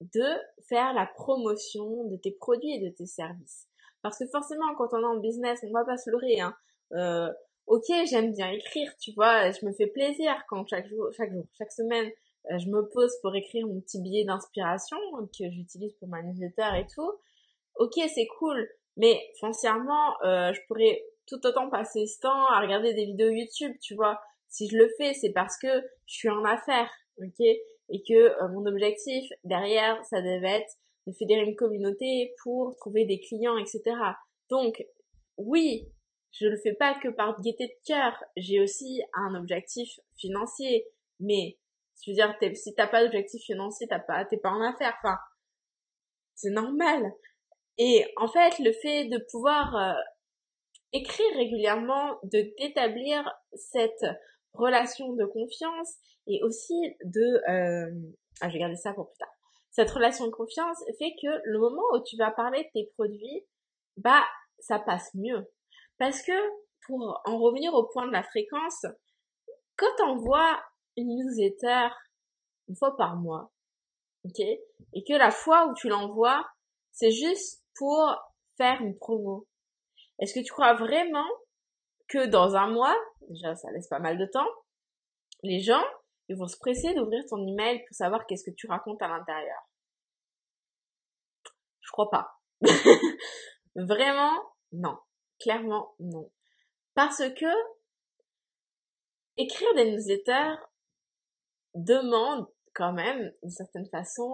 de 0.00 0.24
faire 0.68 0.92
la 0.94 1.06
promotion 1.06 2.04
de 2.04 2.16
tes 2.16 2.32
produits 2.32 2.74
et 2.74 2.80
de 2.80 2.94
tes 2.94 3.06
services. 3.06 3.68
Parce 4.02 4.18
que 4.18 4.26
forcément, 4.26 4.74
quand 4.76 4.92
on 4.92 5.00
est 5.00 5.16
en 5.16 5.20
business, 5.20 5.60
on 5.62 5.72
va 5.72 5.84
pas 5.84 5.96
se 5.96 6.10
leurrer, 6.10 6.40
hein. 6.40 6.54
Euh, 6.92 7.32
ok, 7.66 7.84
j'aime 8.10 8.32
bien 8.32 8.50
écrire, 8.50 8.90
tu 9.00 9.12
vois, 9.14 9.50
je 9.52 9.64
me 9.64 9.72
fais 9.72 9.86
plaisir 9.86 10.34
quand 10.48 10.66
chaque 10.66 10.88
jour, 10.88 11.08
chaque 11.16 11.32
jour, 11.32 11.44
chaque 11.56 11.72
semaine, 11.72 12.10
je 12.50 12.68
me 12.68 12.88
pose 12.88 13.12
pour 13.22 13.34
écrire 13.34 13.66
mon 13.66 13.80
petit 13.80 14.00
billet 14.00 14.24
d'inspiration 14.24 14.96
que 15.38 15.50
j'utilise 15.50 15.92
pour 15.94 16.08
ma 16.08 16.22
newsletter 16.22 16.78
et 16.78 16.86
tout. 16.86 17.12
Ok, 17.76 17.94
c'est 18.14 18.26
cool, 18.38 18.68
mais 18.96 19.18
foncièrement, 19.40 20.14
euh, 20.24 20.52
je 20.52 20.60
pourrais 20.68 21.02
tout 21.26 21.44
autant 21.46 21.70
passer 21.70 22.06
ce 22.06 22.20
temps 22.20 22.46
à 22.46 22.60
regarder 22.60 22.94
des 22.94 23.06
vidéos 23.06 23.30
YouTube, 23.30 23.74
tu 23.80 23.94
vois. 23.94 24.20
Si 24.48 24.68
je 24.68 24.76
le 24.76 24.88
fais, 24.98 25.14
c'est 25.14 25.32
parce 25.32 25.56
que 25.58 25.80
je 26.06 26.14
suis 26.14 26.28
en 26.28 26.44
affaires, 26.44 26.90
ok, 27.18 27.40
et 27.40 28.02
que 28.06 28.14
euh, 28.14 28.48
mon 28.48 28.66
objectif 28.66 29.24
derrière, 29.44 30.04
ça 30.04 30.20
devait 30.20 30.60
être 30.60 30.76
de 31.06 31.12
fédérer 31.12 31.42
une 31.42 31.56
communauté 31.56 32.34
pour 32.42 32.76
trouver 32.76 33.04
des 33.04 33.20
clients, 33.20 33.56
etc. 33.56 33.82
Donc, 34.50 34.84
oui, 35.36 35.88
je 36.32 36.46
le 36.46 36.56
fais 36.56 36.74
pas 36.74 36.94
que 36.94 37.08
par 37.08 37.40
gaieté 37.40 37.66
de 37.66 37.86
cœur. 37.86 38.12
J'ai 38.36 38.60
aussi 38.60 39.02
un 39.14 39.34
objectif 39.34 39.88
financier. 40.16 40.86
Mais, 41.20 41.58
je 42.02 42.10
veux 42.10 42.14
dire, 42.14 42.34
si 42.54 42.74
t'as 42.74 42.86
pas 42.86 43.02
d'objectif 43.02 43.42
financier, 43.42 43.86
t'as 43.88 44.00
pas, 44.00 44.24
t'es 44.24 44.36
pas 44.36 44.50
en 44.50 44.60
affaires. 44.60 44.94
Enfin, 45.02 45.16
c'est 46.34 46.50
normal. 46.50 47.12
Et 47.78 48.04
en 48.16 48.28
fait, 48.28 48.58
le 48.58 48.72
fait 48.72 49.06
de 49.06 49.18
pouvoir 49.30 49.76
euh, 49.76 50.00
écrire 50.92 51.34
régulièrement, 51.34 52.18
de 52.24 52.52
d'établir 52.58 53.32
cette 53.54 54.04
relation 54.52 55.12
de 55.14 55.24
confiance 55.24 55.94
et 56.26 56.42
aussi 56.42 56.74
de, 57.04 57.50
euh, 57.50 57.90
ah, 58.40 58.48
je 58.48 58.54
vais 58.54 58.58
garder 58.60 58.76
ça 58.76 58.92
pour 58.92 59.08
plus 59.08 59.18
tard. 59.18 59.32
Cette 59.70 59.90
relation 59.90 60.26
de 60.26 60.32
confiance 60.32 60.84
fait 60.98 61.14
que 61.22 61.40
le 61.44 61.58
moment 61.58 61.82
où 61.94 62.02
tu 62.04 62.16
vas 62.16 62.30
parler 62.30 62.64
de 62.64 62.68
tes 62.74 62.90
produits, 62.94 63.46
bah, 63.96 64.22
ça 64.58 64.78
passe 64.78 65.14
mieux. 65.14 65.50
Parce 65.98 66.22
que, 66.22 66.32
pour 66.86 67.20
en 67.24 67.38
revenir 67.38 67.72
au 67.74 67.84
point 67.84 68.06
de 68.06 68.12
la 68.12 68.22
fréquence, 68.22 68.84
quand 69.76 70.04
on 70.06 70.16
voit 70.16 70.60
une 70.96 71.16
newsletter 71.16 71.88
une 72.68 72.76
fois 72.76 72.96
par 72.96 73.16
mois, 73.16 73.52
ok, 74.24 74.40
et 74.40 75.04
que 75.04 75.14
la 75.14 75.30
fois 75.30 75.66
où 75.66 75.74
tu 75.74 75.88
l'envoies, 75.88 76.44
c'est 76.92 77.10
juste 77.10 77.64
pour 77.76 78.14
faire 78.56 78.80
une 78.80 78.96
promo, 78.96 79.46
est-ce 80.18 80.34
que 80.34 80.44
tu 80.44 80.52
crois 80.52 80.74
vraiment 80.74 81.28
que 82.08 82.26
dans 82.26 82.54
un 82.54 82.68
mois, 82.68 82.96
déjà 83.28 83.54
ça 83.54 83.70
laisse 83.72 83.88
pas 83.88 83.98
mal 83.98 84.18
de 84.18 84.26
temps, 84.26 84.48
les 85.42 85.60
gens, 85.60 85.84
ils 86.28 86.36
vont 86.36 86.46
se 86.46 86.58
presser 86.58 86.94
d'ouvrir 86.94 87.24
ton 87.28 87.44
email 87.46 87.84
pour 87.84 87.94
savoir 87.96 88.26
qu'est-ce 88.26 88.48
que 88.48 88.54
tu 88.54 88.66
racontes 88.66 89.02
à 89.02 89.08
l'intérieur? 89.08 89.58
Je 91.80 91.90
crois 91.90 92.10
pas. 92.10 92.40
Vraiment, 93.74 94.40
non. 94.72 94.96
Clairement, 95.40 95.94
non. 95.98 96.30
Parce 96.94 97.22
que 97.34 97.46
écrire 99.36 99.74
des 99.74 99.90
newsletters 99.90 100.56
demande 101.74 102.46
quand 102.74 102.92
même, 102.92 103.32
d'une 103.42 103.50
certaine 103.50 103.86
façon, 103.86 104.32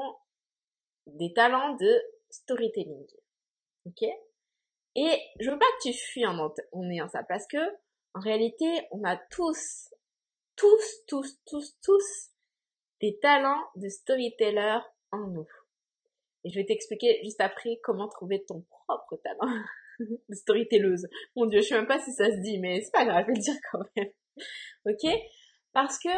des 1.07 1.33
talents 1.33 1.75
de 1.76 2.02
storytelling. 2.30 3.07
Ok? 3.87 4.02
Et 4.95 5.21
je 5.40 5.50
veux 5.50 5.59
pas 5.59 5.66
que 5.78 5.90
tu 5.90 5.92
fuis 5.92 6.26
en, 6.26 6.38
en 6.38 6.90
ayant 6.90 7.09
ça, 7.09 7.23
parce 7.28 7.47
que 7.47 7.59
en 8.14 8.21
réalité, 8.21 8.66
on 8.90 9.04
a 9.04 9.16
tous, 9.30 9.92
tous, 10.57 11.04
tous, 11.07 11.38
tous, 11.47 11.76
tous 11.83 12.30
des 13.00 13.18
talents 13.21 13.64
de 13.76 13.88
storyteller 13.88 14.78
en 15.12 15.28
nous. 15.28 15.47
Et 16.45 16.50
je 16.50 16.59
vais 16.59 16.66
t'expliquer 16.66 17.21
juste 17.23 17.40
après 17.40 17.78
comment 17.83 18.09
trouver 18.09 18.45
ton 18.45 18.62
propre 18.62 19.16
talent. 19.23 19.52
storytelleuse. 20.33 21.07
Mon 21.37 21.47
dieu, 21.47 21.61
je 21.61 21.68
sais 21.68 21.75
même 21.75 21.87
pas 21.87 21.99
si 21.99 22.12
ça 22.12 22.30
se 22.30 22.40
dit, 22.40 22.59
mais 22.59 22.80
c'est 22.80 22.92
pas 22.92 23.04
grave, 23.04 23.23
je 23.23 23.33
vais 23.33 23.35
le 23.35 23.42
dire 23.42 23.54
quand 23.71 23.80
même. 23.97 24.11
ok? 24.87 25.21
Parce 25.73 25.99
que, 25.99 26.09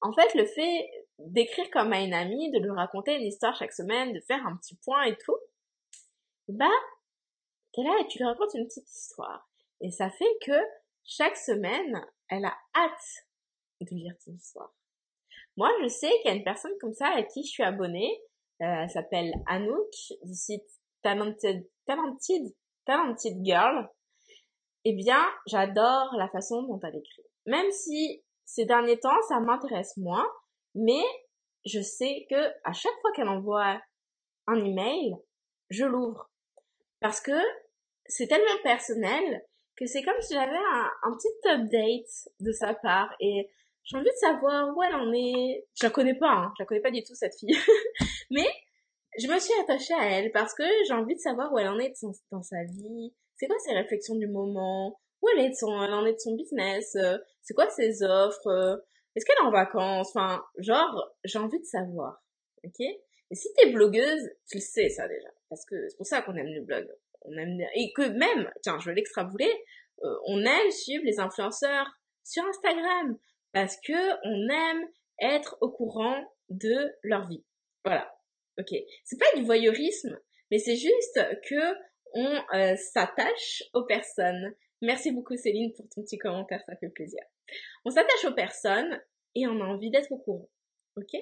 en 0.00 0.12
fait, 0.12 0.34
le 0.34 0.46
fait 0.46 0.90
d'écrire 1.18 1.68
comme 1.70 1.92
à 1.92 2.00
une 2.00 2.14
amie, 2.14 2.50
de 2.50 2.58
lui 2.58 2.70
raconter 2.70 3.16
une 3.16 3.26
histoire 3.26 3.54
chaque 3.56 3.72
semaine, 3.72 4.12
de 4.12 4.20
faire 4.20 4.46
un 4.46 4.56
petit 4.56 4.76
point 4.76 5.02
et 5.04 5.16
tout, 5.16 5.36
bah, 6.48 6.66
t'es 7.72 7.82
là 7.82 7.96
et 8.00 8.06
tu 8.06 8.18
lui 8.18 8.24
racontes 8.24 8.54
une 8.54 8.66
petite 8.66 8.90
histoire. 8.90 9.48
Et 9.80 9.90
ça 9.90 10.10
fait 10.10 10.38
que 10.42 10.58
chaque 11.04 11.36
semaine, 11.36 12.04
elle 12.28 12.44
a 12.44 12.56
hâte 12.74 13.26
de 13.80 13.94
lire 13.94 14.14
ton 14.24 14.32
histoire. 14.32 14.72
Moi, 15.56 15.70
je 15.82 15.88
sais 15.88 16.10
qu'il 16.22 16.30
y 16.30 16.34
a 16.34 16.36
une 16.36 16.44
personne 16.44 16.76
comme 16.80 16.94
ça 16.94 17.08
à 17.08 17.22
qui 17.22 17.42
je 17.42 17.50
suis 17.50 17.62
abonnée. 17.62 18.22
Euh, 18.60 18.82
elle 18.82 18.90
s'appelle 18.90 19.32
Anouk 19.46 19.92
du 20.22 20.34
site 20.34 20.68
Talented, 21.02 21.68
Talented, 21.86 22.54
Talented 22.84 23.44
Girl. 23.44 23.88
Eh 24.84 24.92
bien, 24.92 25.24
j'adore 25.46 26.14
la 26.16 26.28
façon 26.28 26.62
dont 26.62 26.78
elle 26.82 26.96
écrit. 26.96 27.24
Même 27.46 27.70
si 27.70 28.22
ces 28.48 28.64
derniers 28.64 28.98
temps, 28.98 29.20
ça 29.28 29.40
m'intéresse 29.40 29.94
moins, 29.98 30.26
mais 30.74 31.02
je 31.66 31.80
sais 31.80 32.26
que 32.30 32.48
à 32.64 32.72
chaque 32.72 32.98
fois 33.02 33.12
qu'elle 33.14 33.28
envoie 33.28 33.78
un 34.46 34.56
email, 34.64 35.14
je 35.68 35.84
l'ouvre. 35.84 36.30
Parce 37.00 37.20
que 37.20 37.38
c'est 38.06 38.26
tellement 38.26 38.46
personnel 38.62 39.44
que 39.76 39.84
c'est 39.84 40.02
comme 40.02 40.20
si 40.20 40.32
j'avais 40.32 40.56
un, 40.56 41.12
petit 41.12 41.28
update 41.46 42.32
de 42.40 42.50
sa 42.52 42.72
part 42.72 43.14
et 43.20 43.50
j'ai 43.84 43.98
envie 43.98 44.06
de 44.06 44.16
savoir 44.16 44.74
où 44.74 44.82
elle 44.82 44.94
en 44.94 45.12
est. 45.12 45.66
Je 45.78 45.84
la 45.84 45.90
connais 45.90 46.18
pas, 46.18 46.32
hein, 46.32 46.52
je 46.56 46.62
la 46.62 46.66
connais 46.66 46.80
pas 46.80 46.90
du 46.90 47.02
tout 47.02 47.14
cette 47.14 47.38
fille, 47.38 47.54
mais 48.30 48.46
je 49.18 49.28
me 49.28 49.38
suis 49.38 49.52
attachée 49.60 49.94
à 49.94 50.08
elle 50.10 50.32
parce 50.32 50.54
que 50.54 50.64
j'ai 50.86 50.94
envie 50.94 51.14
de 51.14 51.20
savoir 51.20 51.52
où 51.52 51.58
elle 51.58 51.68
en 51.68 51.78
est 51.78 51.92
dans 52.32 52.42
sa 52.42 52.64
vie, 52.64 53.14
c'est 53.36 53.46
quoi 53.46 53.58
ses 53.58 53.74
réflexions 53.74 54.16
du 54.16 54.26
moment, 54.26 54.98
où 55.20 55.28
elle, 55.28 55.44
est 55.44 55.50
de 55.50 55.54
son, 55.54 55.82
elle 55.82 55.92
en 55.92 56.06
est 56.06 56.14
de 56.14 56.18
son 56.18 56.34
business, 56.34 56.96
c'est 57.48 57.54
quoi 57.54 57.70
ses 57.70 58.02
offres, 58.02 58.46
euh, 58.48 58.76
est-ce 59.16 59.24
qu'elle 59.24 59.42
est 59.42 59.46
en 59.46 59.50
vacances, 59.50 60.10
enfin, 60.14 60.44
genre, 60.58 61.14
j'ai 61.24 61.38
envie 61.38 61.58
de 61.58 61.64
savoir, 61.64 62.22
ok? 62.62 62.78
Et 62.80 63.34
si 63.34 63.48
t'es 63.54 63.70
blogueuse, 63.70 64.28
tu 64.50 64.58
le 64.58 64.62
sais 64.62 64.90
ça 64.90 65.08
déjà, 65.08 65.30
parce 65.48 65.64
que 65.64 65.88
c'est 65.88 65.96
pour 65.96 66.04
ça 66.04 66.20
qu'on 66.20 66.36
aime 66.36 66.52
le 66.52 66.60
blog, 66.60 66.86
on 67.22 67.32
aime 67.38 67.58
et 67.74 67.90
que 67.94 68.02
même, 68.02 68.52
tiens, 68.62 68.78
je 68.78 68.90
vais 68.90 68.96
l'extrapoler, 68.96 69.50
euh, 70.04 70.14
on 70.26 70.44
aime 70.44 70.70
suivre 70.70 71.04
les 71.06 71.20
influenceurs 71.20 71.90
sur 72.22 72.44
Instagram 72.44 73.16
parce 73.52 73.78
que 73.80 74.26
on 74.26 74.48
aime 74.50 74.86
être 75.18 75.56
au 75.62 75.70
courant 75.70 76.22
de 76.50 76.94
leur 77.02 77.26
vie. 77.26 77.42
Voilà. 77.82 78.14
Ok. 78.58 78.76
C'est 79.04 79.18
pas 79.18 79.36
du 79.36 79.44
voyeurisme, 79.44 80.20
mais 80.50 80.58
c'est 80.58 80.76
juste 80.76 81.18
que 81.48 81.74
on 82.12 82.42
euh, 82.54 82.76
s'attache 82.76 83.62
aux 83.72 83.84
personnes. 83.84 84.54
Merci 84.82 85.12
beaucoup 85.12 85.36
Céline 85.36 85.72
pour 85.72 85.88
ton 85.88 86.02
petit 86.02 86.18
commentaire, 86.18 86.62
ça 86.66 86.76
fait 86.76 86.90
plaisir. 86.90 87.22
On 87.84 87.90
s'attache 87.90 88.24
aux 88.24 88.34
personnes 88.34 89.00
et 89.34 89.46
on 89.46 89.60
a 89.60 89.64
envie 89.64 89.90
d'être 89.90 90.12
au 90.12 90.18
courant. 90.18 90.48
Ok? 90.96 91.12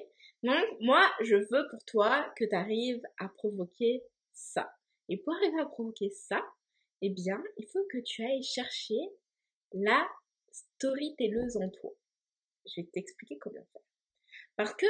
Donc 0.43 0.65
moi, 0.81 1.03
je 1.21 1.35
veux 1.35 1.67
pour 1.69 1.83
toi 1.85 2.31
que 2.35 2.45
tu 2.45 2.55
arrives 2.55 3.01
à 3.19 3.27
provoquer 3.29 4.03
ça. 4.33 4.71
Et 5.09 5.17
pour 5.17 5.33
arriver 5.33 5.59
à 5.59 5.65
provoquer 5.65 6.09
ça, 6.09 6.43
eh 7.01 7.09
bien, 7.09 7.41
il 7.57 7.67
faut 7.67 7.85
que 7.91 7.99
tu 7.99 8.23
ailles 8.23 8.43
chercher 8.43 8.99
la 9.73 10.07
storytelleuse 10.51 11.57
en 11.57 11.69
toi. 11.69 11.91
Je 12.65 12.81
vais 12.81 12.87
t'expliquer 12.87 13.37
comment 13.37 13.65
faire. 13.71 13.81
Parce 14.55 14.73
que 14.73 14.87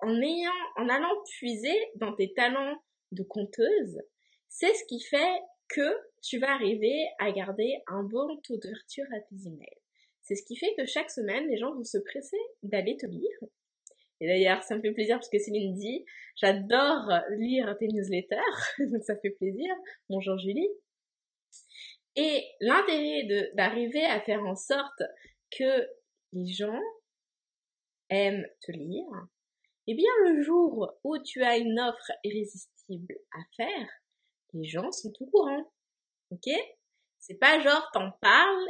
en 0.00 0.20
ayant, 0.20 0.50
en 0.76 0.88
allant 0.88 1.22
puiser 1.38 1.76
dans 1.96 2.14
tes 2.14 2.32
talents 2.34 2.82
de 3.12 3.22
conteuse, 3.22 4.00
c'est 4.48 4.74
ce 4.74 4.84
qui 4.86 5.00
fait 5.00 5.40
que 5.68 5.96
tu 6.22 6.38
vas 6.38 6.52
arriver 6.52 7.06
à 7.18 7.30
garder 7.32 7.76
un 7.86 8.02
bon 8.02 8.36
taux 8.38 8.56
d'ouverture 8.56 9.06
à 9.14 9.20
tes 9.20 9.46
emails. 9.46 9.81
C'est 10.32 10.36
ce 10.36 10.46
qui 10.46 10.56
fait 10.56 10.74
que 10.78 10.86
chaque 10.86 11.10
semaine, 11.10 11.46
les 11.48 11.58
gens 11.58 11.74
vont 11.74 11.84
se 11.84 11.98
presser 11.98 12.38
d'aller 12.62 12.96
te 12.96 13.04
lire. 13.04 13.38
Et 14.18 14.26
d'ailleurs, 14.26 14.62
ça 14.62 14.74
me 14.74 14.80
fait 14.80 14.92
plaisir 14.92 15.16
parce 15.16 15.28
que 15.28 15.38
Céline 15.38 15.74
dit, 15.74 16.06
j'adore 16.36 17.12
lire 17.32 17.76
tes 17.78 17.86
newsletters, 17.88 18.38
donc 18.78 19.04
ça 19.04 19.14
fait 19.18 19.28
plaisir. 19.28 19.68
Bonjour 20.08 20.38
Julie. 20.38 20.70
Et 22.16 22.46
l'intérêt 22.60 23.50
d'arriver 23.56 24.06
à 24.06 24.22
faire 24.22 24.42
en 24.42 24.54
sorte 24.54 25.02
que 25.50 25.86
les 26.32 26.46
gens 26.46 26.80
aiment 28.08 28.46
te 28.62 28.72
lire, 28.72 29.28
eh 29.86 29.94
bien 29.94 30.10
le 30.24 30.40
jour 30.40 30.94
où 31.04 31.18
tu 31.18 31.42
as 31.42 31.58
une 31.58 31.78
offre 31.78 32.10
irrésistible 32.24 33.16
à 33.32 33.40
faire, 33.54 33.88
les 34.54 34.64
gens 34.64 34.90
sont 34.92 35.12
au 35.20 35.26
courant. 35.26 35.70
Ok? 36.30 36.48
C'est 37.18 37.38
pas 37.38 37.60
genre 37.60 37.86
t'en 37.92 38.12
parles 38.22 38.68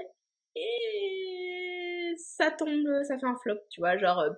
et 0.55 2.15
ça 2.17 2.51
tombe, 2.51 2.87
ça 3.05 3.19
fait 3.19 3.27
un 3.27 3.37
flop, 3.43 3.59
tu 3.71 3.81
vois, 3.81 3.97
genre 3.97 4.21
euh, 4.21 4.31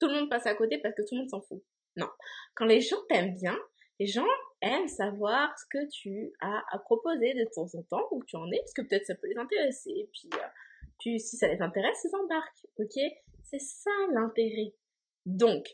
tout 0.00 0.08
le 0.08 0.14
monde 0.14 0.30
passe 0.30 0.46
à 0.46 0.54
côté 0.54 0.78
parce 0.78 0.94
que 0.94 1.02
tout 1.02 1.14
le 1.14 1.20
monde 1.20 1.30
s'en 1.30 1.40
fout. 1.42 1.62
Non. 1.96 2.08
Quand 2.54 2.64
les 2.64 2.80
gens 2.80 2.96
t'aiment 3.08 3.34
bien, 3.34 3.58
les 4.00 4.06
gens 4.06 4.26
aiment 4.60 4.88
savoir 4.88 5.56
ce 5.58 5.64
que 5.70 5.88
tu 5.90 6.32
as 6.40 6.62
à 6.70 6.78
proposer 6.78 7.34
de 7.34 7.44
temps 7.54 7.68
en 7.78 7.82
temps, 7.84 8.08
où 8.10 8.24
tu 8.24 8.36
en 8.36 8.50
es, 8.50 8.58
parce 8.58 8.74
que 8.74 8.82
peut-être 8.82 9.06
ça 9.06 9.14
peut 9.14 9.28
les 9.28 9.36
intéresser, 9.36 10.08
puis, 10.12 10.30
euh, 10.34 10.46
puis 10.98 11.20
si 11.20 11.36
ça 11.36 11.48
les 11.48 11.60
intéresse, 11.60 12.04
ils 12.04 12.16
embarquent, 12.16 12.66
ok? 12.78 13.02
C'est 13.44 13.60
ça 13.60 13.90
l'intérêt. 14.14 14.72
Donc, 15.26 15.66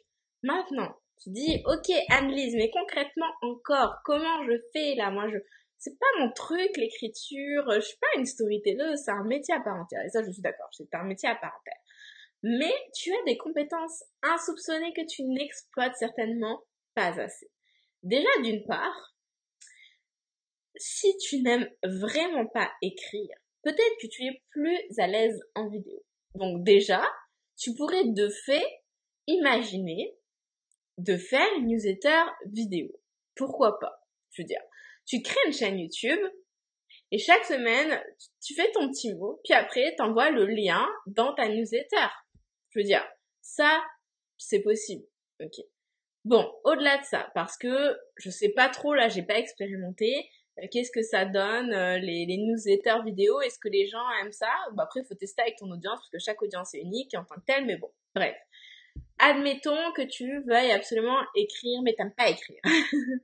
maintenant, 0.42 0.94
tu 1.22 1.30
dis, 1.30 1.62
ok 1.66 1.90
Annelise, 2.10 2.54
mais 2.56 2.70
concrètement 2.70 3.30
encore, 3.42 3.96
comment 4.04 4.44
je 4.44 4.52
fais 4.72 4.94
là? 4.94 5.10
Moi, 5.10 5.28
je, 5.28 5.38
c'est 5.78 5.98
pas 5.98 6.06
mon 6.18 6.32
truc 6.32 6.76
l'écriture, 6.76 7.70
je 7.70 7.80
suis 7.80 7.98
pas 7.98 8.18
une 8.18 8.26
storyteller, 8.26 8.96
c'est 8.96 9.10
un 9.10 9.24
métier 9.24 9.54
à 9.54 9.60
part 9.60 9.76
entière. 9.76 10.04
Et 10.04 10.10
ça, 10.10 10.22
je 10.24 10.30
suis 10.30 10.42
d'accord, 10.42 10.68
c'est 10.72 10.92
un 10.94 11.04
métier 11.04 11.28
à 11.28 11.36
part 11.36 11.54
entière. 11.58 11.80
Mais 12.42 12.72
tu 12.94 13.12
as 13.12 13.24
des 13.26 13.36
compétences 13.36 14.04
insoupçonnées 14.22 14.92
que 14.92 15.06
tu 15.06 15.22
n'exploites 15.24 15.96
certainement 15.96 16.62
pas 16.94 17.20
assez. 17.20 17.50
Déjà, 18.02 18.28
d'une 18.42 18.64
part, 18.64 19.14
si 20.76 21.16
tu 21.18 21.42
n'aimes 21.42 21.68
vraiment 21.84 22.46
pas 22.46 22.70
écrire, 22.82 23.36
peut-être 23.62 23.96
que 24.00 24.06
tu 24.06 24.24
es 24.24 24.42
plus 24.50 24.78
à 24.98 25.06
l'aise 25.06 25.40
en 25.54 25.68
vidéo. 25.68 26.04
Donc 26.34 26.64
déjà, 26.64 27.04
tu 27.56 27.74
pourrais 27.74 28.04
de 28.04 28.28
fait 28.28 28.64
imaginer 29.26 30.16
de 30.98 31.16
faire 31.16 31.48
une 31.56 31.66
newsletter 31.68 32.24
vidéo. 32.46 32.88
Pourquoi 33.34 33.78
pas 33.78 34.06
Je 34.30 34.42
veux 34.42 34.46
dire, 34.46 34.62
tu 35.08 35.22
crées 35.22 35.40
une 35.46 35.52
chaîne 35.52 35.78
YouTube 35.78 36.20
et 37.10 37.18
chaque 37.18 37.44
semaine, 37.44 38.00
tu 38.44 38.54
fais 38.54 38.70
ton 38.72 38.88
petit 38.90 39.14
mot, 39.14 39.40
puis 39.42 39.54
après, 39.54 39.94
tu 39.96 40.02
envoies 40.02 40.30
le 40.30 40.44
lien 40.44 40.86
dans 41.06 41.34
ta 41.34 41.48
newsletter. 41.48 42.06
Je 42.70 42.80
veux 42.80 42.84
dire, 42.84 43.06
ça, 43.40 43.82
c'est 44.36 44.60
possible. 44.60 45.04
Ok. 45.42 45.64
Bon, 46.24 46.52
au-delà 46.64 46.98
de 46.98 47.04
ça, 47.04 47.30
parce 47.34 47.56
que 47.56 47.96
je 48.16 48.28
sais 48.28 48.50
pas 48.50 48.68
trop, 48.68 48.92
là, 48.92 49.08
j'ai 49.08 49.22
pas 49.22 49.38
expérimenté, 49.38 50.28
euh, 50.58 50.66
qu'est-ce 50.70 50.90
que 50.90 51.02
ça 51.02 51.24
donne, 51.24 51.72
euh, 51.72 51.96
les, 51.96 52.26
les 52.26 52.36
newsletters 52.36 53.02
vidéo, 53.06 53.40
est-ce 53.40 53.58
que 53.58 53.68
les 53.68 53.86
gens 53.86 54.04
aiment 54.20 54.32
ça? 54.32 54.50
Bon, 54.72 54.82
après, 54.82 55.00
il 55.00 55.06
faut 55.06 55.14
tester 55.14 55.40
avec 55.40 55.56
ton 55.56 55.70
audience, 55.70 55.98
parce 55.98 56.10
que 56.10 56.18
chaque 56.18 56.42
audience 56.42 56.74
est 56.74 56.80
unique 56.80 57.14
en 57.14 57.24
tant 57.24 57.36
que 57.36 57.46
telle, 57.46 57.64
mais 57.64 57.76
bon, 57.76 57.90
bref. 58.14 58.36
Admettons 59.18 59.92
que 59.96 60.02
tu 60.02 60.42
veuilles 60.42 60.72
absolument 60.72 61.18
écrire, 61.34 61.82
mais 61.82 61.94
t'aimes 61.94 62.14
pas 62.16 62.30
écrire. 62.30 62.60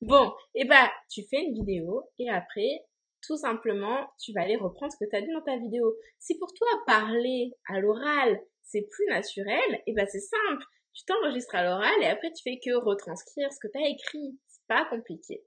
bon, 0.00 0.32
et 0.54 0.62
eh 0.62 0.64
bah, 0.64 0.90
tu 1.10 1.22
fais 1.30 1.42
une 1.42 1.54
vidéo, 1.54 2.04
et 2.18 2.28
après, 2.28 2.84
tout 3.26 3.36
simplement, 3.36 4.10
tu 4.18 4.32
vas 4.32 4.42
aller 4.42 4.56
reprendre 4.56 4.92
ce 4.92 5.02
que 5.02 5.08
tu 5.08 5.16
as 5.16 5.22
dit 5.22 5.32
dans 5.32 5.42
ta 5.42 5.56
vidéo. 5.56 5.96
Si 6.18 6.38
pour 6.38 6.52
toi, 6.52 6.68
parler 6.86 7.52
à 7.68 7.80
l'oral, 7.80 8.40
c'est 8.62 8.86
plus 8.90 9.06
naturel, 9.06 9.74
et 9.74 9.82
eh 9.88 9.92
ben 9.94 10.06
c'est 10.06 10.20
simple 10.20 10.64
tu 10.92 11.04
t'enregistres 11.04 11.54
à 11.54 11.64
l'oral 11.64 12.02
et 12.02 12.06
après 12.06 12.32
tu 12.32 12.42
fais 12.42 12.58
que 12.58 12.74
retranscrire 12.74 13.52
ce 13.52 13.58
que 13.60 13.68
tu 13.68 13.78
as 13.78 13.88
écrit. 13.88 14.38
C'est 14.48 14.66
pas 14.66 14.84
compliqué. 14.86 15.44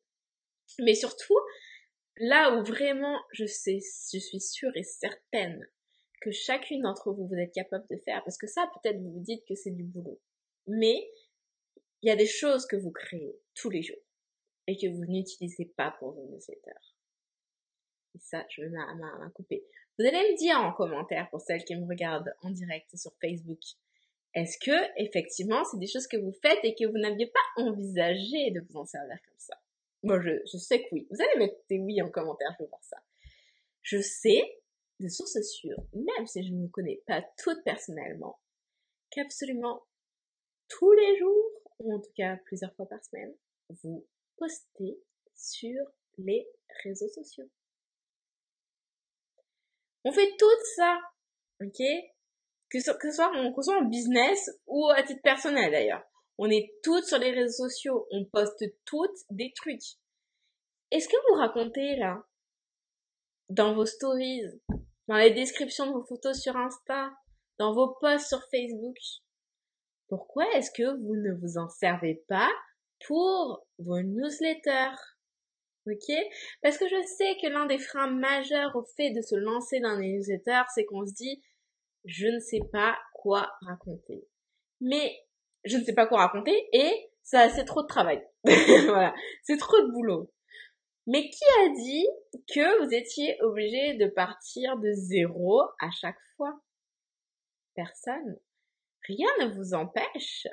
Mais 0.79 0.95
surtout, 0.95 1.37
là 2.17 2.55
où 2.55 2.63
vraiment 2.63 3.19
je 3.31 3.45
sais, 3.45 3.79
je 4.13 4.19
suis 4.19 4.39
sûre 4.39 4.71
et 4.75 4.83
certaine 4.83 5.65
que 6.23 6.31
chacune 6.31 6.81
d'entre 6.81 7.11
vous, 7.11 7.27
vous 7.27 7.35
êtes 7.35 7.53
capable 7.53 7.85
de 7.89 7.97
faire, 7.97 8.23
parce 8.23 8.37
que 8.37 8.47
ça, 8.47 8.69
peut-être 8.73 8.99
vous 8.99 9.11
vous 9.11 9.19
dites 9.19 9.45
que 9.45 9.55
c'est 9.55 9.71
du 9.71 9.83
boulot. 9.83 10.19
Mais, 10.67 11.09
il 12.01 12.07
y 12.07 12.11
a 12.11 12.15
des 12.15 12.27
choses 12.27 12.65
que 12.65 12.75
vous 12.75 12.91
créez 12.91 13.37
tous 13.55 13.69
les 13.69 13.81
jours 13.81 14.03
et 14.67 14.77
que 14.77 14.87
vous 14.87 15.05
n'utilisez 15.05 15.65
pas 15.77 15.95
pour 15.99 16.11
vos 16.11 16.25
newsletters. 16.27 16.71
Et 18.15 18.19
ça, 18.19 18.45
je 18.49 18.61
vais 18.61 18.69
m'en 18.69 19.29
couper. 19.31 19.63
Vous 19.97 20.05
allez 20.05 20.17
me 20.17 20.37
dire 20.37 20.57
en 20.57 20.73
commentaire 20.73 21.29
pour 21.29 21.41
celles 21.41 21.63
qui 21.63 21.75
me 21.75 21.87
regardent 21.87 22.33
en 22.41 22.49
direct 22.49 22.95
sur 22.95 23.13
Facebook 23.21 23.59
est-ce 24.33 24.57
que, 24.57 25.01
effectivement, 25.01 25.63
c'est 25.65 25.77
des 25.77 25.87
choses 25.87 26.07
que 26.07 26.17
vous 26.17 26.31
faites 26.31 26.59
et 26.63 26.73
que 26.73 26.85
vous 26.85 26.97
n'aviez 26.97 27.27
pas 27.27 27.63
envisagé 27.63 28.49
de 28.51 28.61
vous 28.61 28.79
en 28.79 28.85
servir 28.85 29.17
comme 29.23 29.37
ça? 29.37 29.55
Moi, 30.01 30.19
je, 30.21 30.31
je 30.51 30.57
sais 30.57 30.81
que 30.81 30.87
oui. 30.91 31.07
Vous 31.11 31.21
allez 31.21 31.39
mettre 31.39 31.55
des 31.69 31.77
oui 31.77 32.01
en 32.01 32.09
commentaire, 32.09 32.49
je 32.57 32.63
veux 32.63 32.69
voir 32.69 32.83
ça. 32.83 32.97
Je 33.83 34.01
sais, 34.01 34.57
sources 35.09 35.41
sûres, 35.41 35.83
même 35.93 36.27
si 36.27 36.43
je 36.43 36.53
ne 36.53 36.67
connais 36.67 37.01
pas 37.07 37.23
toutes 37.37 37.63
personnellement, 37.63 38.39
qu'absolument 39.11 39.83
tous 40.69 40.91
les 40.91 41.17
jours, 41.17 41.51
ou 41.79 41.93
en 41.93 41.99
tout 41.99 42.11
cas 42.15 42.37
plusieurs 42.45 42.73
fois 42.75 42.87
par 42.87 43.03
semaine, 43.03 43.35
vous 43.83 44.07
postez 44.37 44.99
sur 45.35 45.83
les 46.17 46.47
réseaux 46.83 47.09
sociaux. 47.09 47.49
On 50.05 50.11
fait 50.11 50.35
tout 50.37 50.45
ça, 50.75 50.99
ok? 51.61 51.81
Que 52.69 52.79
ce, 52.79 52.91
soit 53.11 53.31
en 53.31 53.85
business 53.85 54.49
ou 54.65 54.89
à 54.89 55.03
titre 55.03 55.21
personnel 55.21 55.71
d'ailleurs. 55.71 56.03
On 56.37 56.49
est 56.49 56.73
toutes 56.81 57.05
sur 57.05 57.19
les 57.19 57.31
réseaux 57.31 57.69
sociaux, 57.69 58.07
on 58.11 58.25
poste 58.25 58.63
toutes 58.85 59.19
des 59.29 59.53
trucs. 59.55 59.97
Est-ce 60.91 61.07
que 61.07 61.15
vous 61.29 61.39
racontez 61.39 61.95
là, 61.95 62.25
dans 63.49 63.75
vos 63.75 63.85
stories, 63.85 64.43
dans 65.07 65.17
les 65.17 65.31
descriptions 65.31 65.87
de 65.87 65.91
vos 65.91 66.03
photos 66.03 66.39
sur 66.39 66.55
Insta, 66.55 67.11
dans 67.59 67.73
vos 67.73 67.95
posts 67.99 68.27
sur 68.27 68.41
Facebook, 68.49 68.97
pourquoi 70.07 70.45
est-ce 70.53 70.71
que 70.71 70.97
vous 71.01 71.15
ne 71.15 71.33
vous 71.33 71.57
en 71.57 71.69
servez 71.69 72.23
pas 72.27 72.49
pour 73.05 73.65
vos 73.79 74.01
newsletters? 74.01 74.95
Ok? 75.87 76.15
Parce 76.61 76.77
que 76.77 76.87
je 76.87 77.03
sais 77.17 77.35
que 77.41 77.47
l'un 77.47 77.65
des 77.65 77.77
freins 77.77 78.09
majeurs 78.09 78.75
au 78.75 78.83
fait 78.95 79.11
de 79.11 79.21
se 79.21 79.35
lancer 79.35 79.79
dans 79.79 79.97
les 79.97 80.13
newsletters, 80.13 80.63
c'est 80.73 80.85
qu'on 80.85 81.05
se 81.05 81.13
dit, 81.13 81.41
je 82.05 82.27
ne 82.27 82.39
sais 82.39 82.61
pas 82.71 82.97
quoi 83.13 83.51
raconter. 83.61 84.27
Mais 84.81 85.17
je 85.65 85.77
ne 85.77 85.83
sais 85.83 85.93
pas 85.93 86.07
quoi 86.07 86.19
raconter 86.19 86.67
et 86.73 86.91
ça, 87.23 87.49
c'est 87.49 87.65
trop 87.65 87.81
de 87.81 87.87
travail. 87.87 88.21
voilà, 88.43 89.13
c'est 89.43 89.57
trop 89.57 89.79
de 89.81 89.91
boulot. 89.91 90.32
Mais 91.05 91.29
qui 91.29 91.43
a 91.59 91.69
dit 91.69 92.07
que 92.53 92.83
vous 92.83 92.93
étiez 92.93 93.41
obligé 93.41 93.95
de 93.95 94.07
partir 94.07 94.77
de 94.77 94.91
zéro 94.93 95.61
à 95.79 95.91
chaque 95.91 96.19
fois? 96.37 96.53
Personne. 97.75 98.39
Rien 99.07 99.27
ne 99.41 99.53
vous 99.53 99.73
empêche 99.73 100.47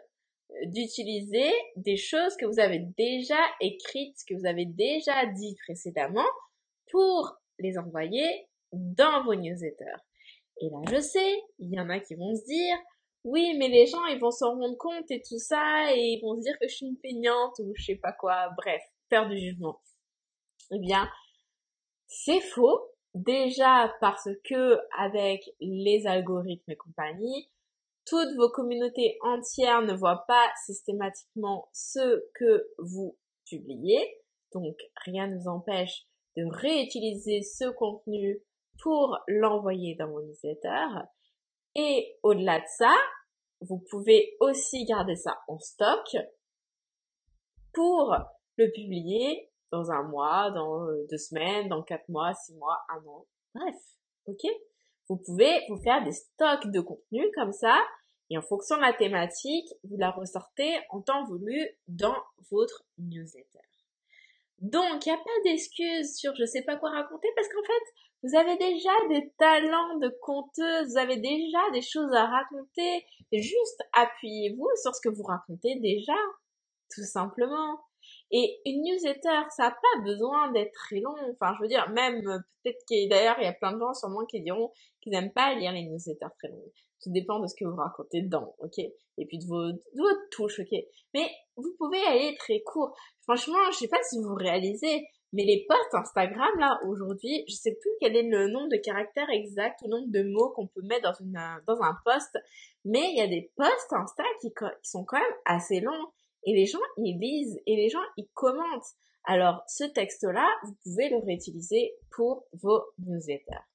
d'utiliser 0.64 1.52
des 1.76 1.96
choses 1.96 2.36
que 2.36 2.46
vous 2.46 2.58
avez 2.58 2.80
déjà 2.98 3.38
écrites, 3.60 4.18
que 4.28 4.34
vous 4.34 4.46
avez 4.46 4.66
déjà 4.66 5.26
dit 5.26 5.56
précédemment 5.64 6.26
pour 6.90 7.36
les 7.58 7.78
envoyer 7.78 8.48
dans 8.72 9.24
vos 9.24 9.34
newsletters. 9.34 10.02
Et 10.60 10.68
là, 10.68 10.78
je 10.90 11.00
sais, 11.00 11.42
il 11.58 11.72
y 11.72 11.80
en 11.80 11.88
a 11.88 12.00
qui 12.00 12.14
vont 12.16 12.34
se 12.34 12.44
dire, 12.44 12.76
oui, 13.24 13.56
mais 13.58 13.68
les 13.68 13.86
gens, 13.86 14.04
ils 14.06 14.18
vont 14.18 14.30
s'en 14.30 14.58
rendre 14.58 14.76
compte 14.76 15.10
et 15.10 15.22
tout 15.22 15.38
ça, 15.38 15.94
et 15.94 16.00
ils 16.00 16.20
vont 16.20 16.36
se 16.36 16.42
dire 16.42 16.58
que 16.60 16.68
je 16.68 16.74
suis 16.74 16.86
une 16.86 16.98
peignante 16.98 17.58
ou 17.60 17.72
je 17.76 17.84
sais 17.84 17.96
pas 17.96 18.12
quoi. 18.12 18.50
Bref, 18.56 18.82
peur 19.08 19.28
du 19.28 19.38
jugement. 19.38 19.80
Eh 20.72 20.78
bien, 20.78 21.08
c'est 22.06 22.40
faux. 22.40 22.86
Déjà 23.14 23.92
parce 24.00 24.28
que 24.44 24.78
avec 24.96 25.42
les 25.58 26.06
algorithmes 26.06 26.70
et 26.70 26.76
compagnie, 26.76 27.50
toutes 28.06 28.36
vos 28.36 28.50
communautés 28.50 29.18
entières 29.22 29.82
ne 29.82 29.94
voient 29.94 30.24
pas 30.28 30.48
systématiquement 30.64 31.68
ce 31.72 32.24
que 32.34 32.68
vous 32.78 33.18
publiez. 33.48 34.22
Donc, 34.52 34.76
rien 35.04 35.26
ne 35.26 35.38
vous 35.38 35.48
empêche 35.48 36.06
de 36.36 36.44
réutiliser 36.46 37.42
ce 37.42 37.68
contenu 37.70 38.40
pour 38.80 39.18
l'envoyer 39.26 39.96
dans 39.96 40.08
vos 40.08 40.22
newsletters. 40.22 41.08
Et 41.74 42.16
au-delà 42.22 42.60
de 42.60 42.66
ça, 42.78 42.94
vous 43.60 43.84
pouvez 43.90 44.36
aussi 44.40 44.84
garder 44.84 45.16
ça 45.16 45.40
en 45.48 45.58
stock 45.58 46.16
pour 47.72 48.16
le 48.56 48.70
publier 48.72 49.49
dans 49.70 49.90
un 49.90 50.02
mois, 50.02 50.50
dans 50.50 50.86
euh, 50.86 51.06
deux 51.10 51.18
semaines, 51.18 51.68
dans 51.68 51.82
quatre 51.82 52.08
mois, 52.08 52.34
six 52.34 52.54
mois, 52.54 52.78
un 52.88 53.06
an. 53.06 53.26
Bref, 53.54 53.76
ok? 54.26 54.46
Vous 55.08 55.16
pouvez 55.16 55.60
vous 55.68 55.80
faire 55.82 56.04
des 56.04 56.12
stocks 56.12 56.66
de 56.68 56.80
contenu 56.80 57.30
comme 57.34 57.52
ça 57.52 57.76
et 58.30 58.38
en 58.38 58.42
fonction 58.42 58.76
de 58.76 58.82
la 58.82 58.92
thématique, 58.92 59.68
vous 59.82 59.96
la 59.96 60.12
ressortez 60.12 60.78
en 60.90 61.02
temps 61.02 61.24
voulu 61.24 61.68
dans 61.88 62.16
votre 62.50 62.84
newsletter. 62.98 63.58
Donc, 64.60 65.04
il 65.04 65.08
n'y 65.08 65.18
a 65.18 65.18
pas 65.18 65.42
d'excuse 65.44 66.16
sur 66.16 66.34
je 66.36 66.44
sais 66.44 66.62
pas 66.62 66.76
quoi 66.76 66.90
raconter 66.90 67.28
parce 67.34 67.48
qu'en 67.48 67.62
fait, 67.62 67.82
vous 68.22 68.36
avez 68.36 68.56
déjà 68.56 68.90
des 69.08 69.32
talents 69.38 69.98
de 69.98 70.14
conteuse, 70.20 70.92
vous 70.92 70.98
avez 70.98 71.16
déjà 71.16 71.58
des 71.72 71.80
choses 71.80 72.12
à 72.12 72.26
raconter. 72.26 73.06
Juste 73.32 73.82
appuyez-vous 73.94 74.68
sur 74.82 74.94
ce 74.94 75.00
que 75.00 75.08
vous 75.08 75.22
racontez 75.22 75.80
déjà, 75.80 76.16
tout 76.94 77.04
simplement. 77.04 77.80
Et 78.32 78.60
une 78.64 78.82
newsletter, 78.82 79.48
ça 79.50 79.64
n'a 79.64 79.70
pas 79.70 80.02
besoin 80.04 80.52
d'être 80.52 80.72
très 80.72 81.00
long. 81.00 81.14
Enfin, 81.32 81.54
je 81.56 81.62
veux 81.62 81.68
dire, 81.68 81.88
même 81.90 82.22
peut-être 82.22 82.78
qu'il 82.86 83.08
d'ailleurs, 83.08 83.36
il 83.38 83.44
y 83.44 83.48
a 83.48 83.52
plein 83.52 83.72
de 83.72 83.78
gens 83.80 83.92
sûrement 83.92 84.24
qui 84.26 84.40
diront 84.40 84.70
qu'ils 85.00 85.12
n'aiment 85.12 85.32
pas 85.32 85.54
lire 85.54 85.72
les 85.72 85.82
newsletters 85.84 86.34
très 86.38 86.48
longues. 86.48 86.72
Tout 87.02 87.10
dépend 87.10 87.40
de 87.40 87.46
ce 87.46 87.54
que 87.58 87.64
vous 87.64 87.76
racontez 87.76 88.22
dedans, 88.22 88.54
ok? 88.58 88.78
Et 88.78 89.26
puis 89.26 89.38
de, 89.38 89.46
vos, 89.46 89.72
de 89.72 90.00
votre 90.00 90.28
touche, 90.30 90.60
ok? 90.60 90.78
Mais 91.14 91.28
vous 91.56 91.74
pouvez 91.78 92.02
aller 92.04 92.36
très 92.38 92.60
court. 92.60 92.94
Franchement, 93.22 93.58
je 93.72 93.78
sais 93.78 93.88
pas 93.88 94.02
si 94.02 94.18
vous 94.22 94.34
réalisez, 94.34 95.06
mais 95.32 95.44
les 95.44 95.64
posts 95.68 95.94
Instagram, 95.94 96.50
là, 96.58 96.78
aujourd'hui, 96.86 97.44
je 97.48 97.54
sais 97.54 97.76
plus 97.80 97.90
quel 98.00 98.16
est 98.16 98.28
le 98.28 98.48
nombre 98.48 98.68
de 98.68 98.76
caractères 98.76 99.30
exact, 99.30 99.80
le 99.82 99.88
nombre 99.88 100.08
de 100.08 100.22
mots 100.22 100.50
qu'on 100.50 100.66
peut 100.66 100.82
mettre 100.82 101.10
dans, 101.10 101.24
une, 101.24 101.38
dans 101.66 101.80
un 101.82 101.96
post, 102.04 102.36
mais 102.84 103.10
il 103.10 103.16
y 103.16 103.20
a 103.20 103.28
des 103.28 103.50
posts 103.56 103.92
Insta 103.92 104.24
qui, 104.40 104.50
qui 104.50 104.64
sont 104.82 105.04
quand 105.04 105.18
même 105.18 105.36
assez 105.46 105.80
longs. 105.80 106.12
Et 106.44 106.54
les 106.54 106.66
gens, 106.66 106.78
ils 106.96 107.18
lisent, 107.18 107.60
et 107.66 107.76
les 107.76 107.88
gens, 107.88 108.02
ils 108.16 108.28
commentent. 108.34 108.96
Alors, 109.24 109.62
ce 109.68 109.84
texte-là, 109.84 110.48
vous 110.64 110.74
pouvez 110.82 111.08
le 111.10 111.18
réutiliser 111.18 111.94
pour 112.10 112.46
vos 112.54 112.82
newsletters. 112.98 113.66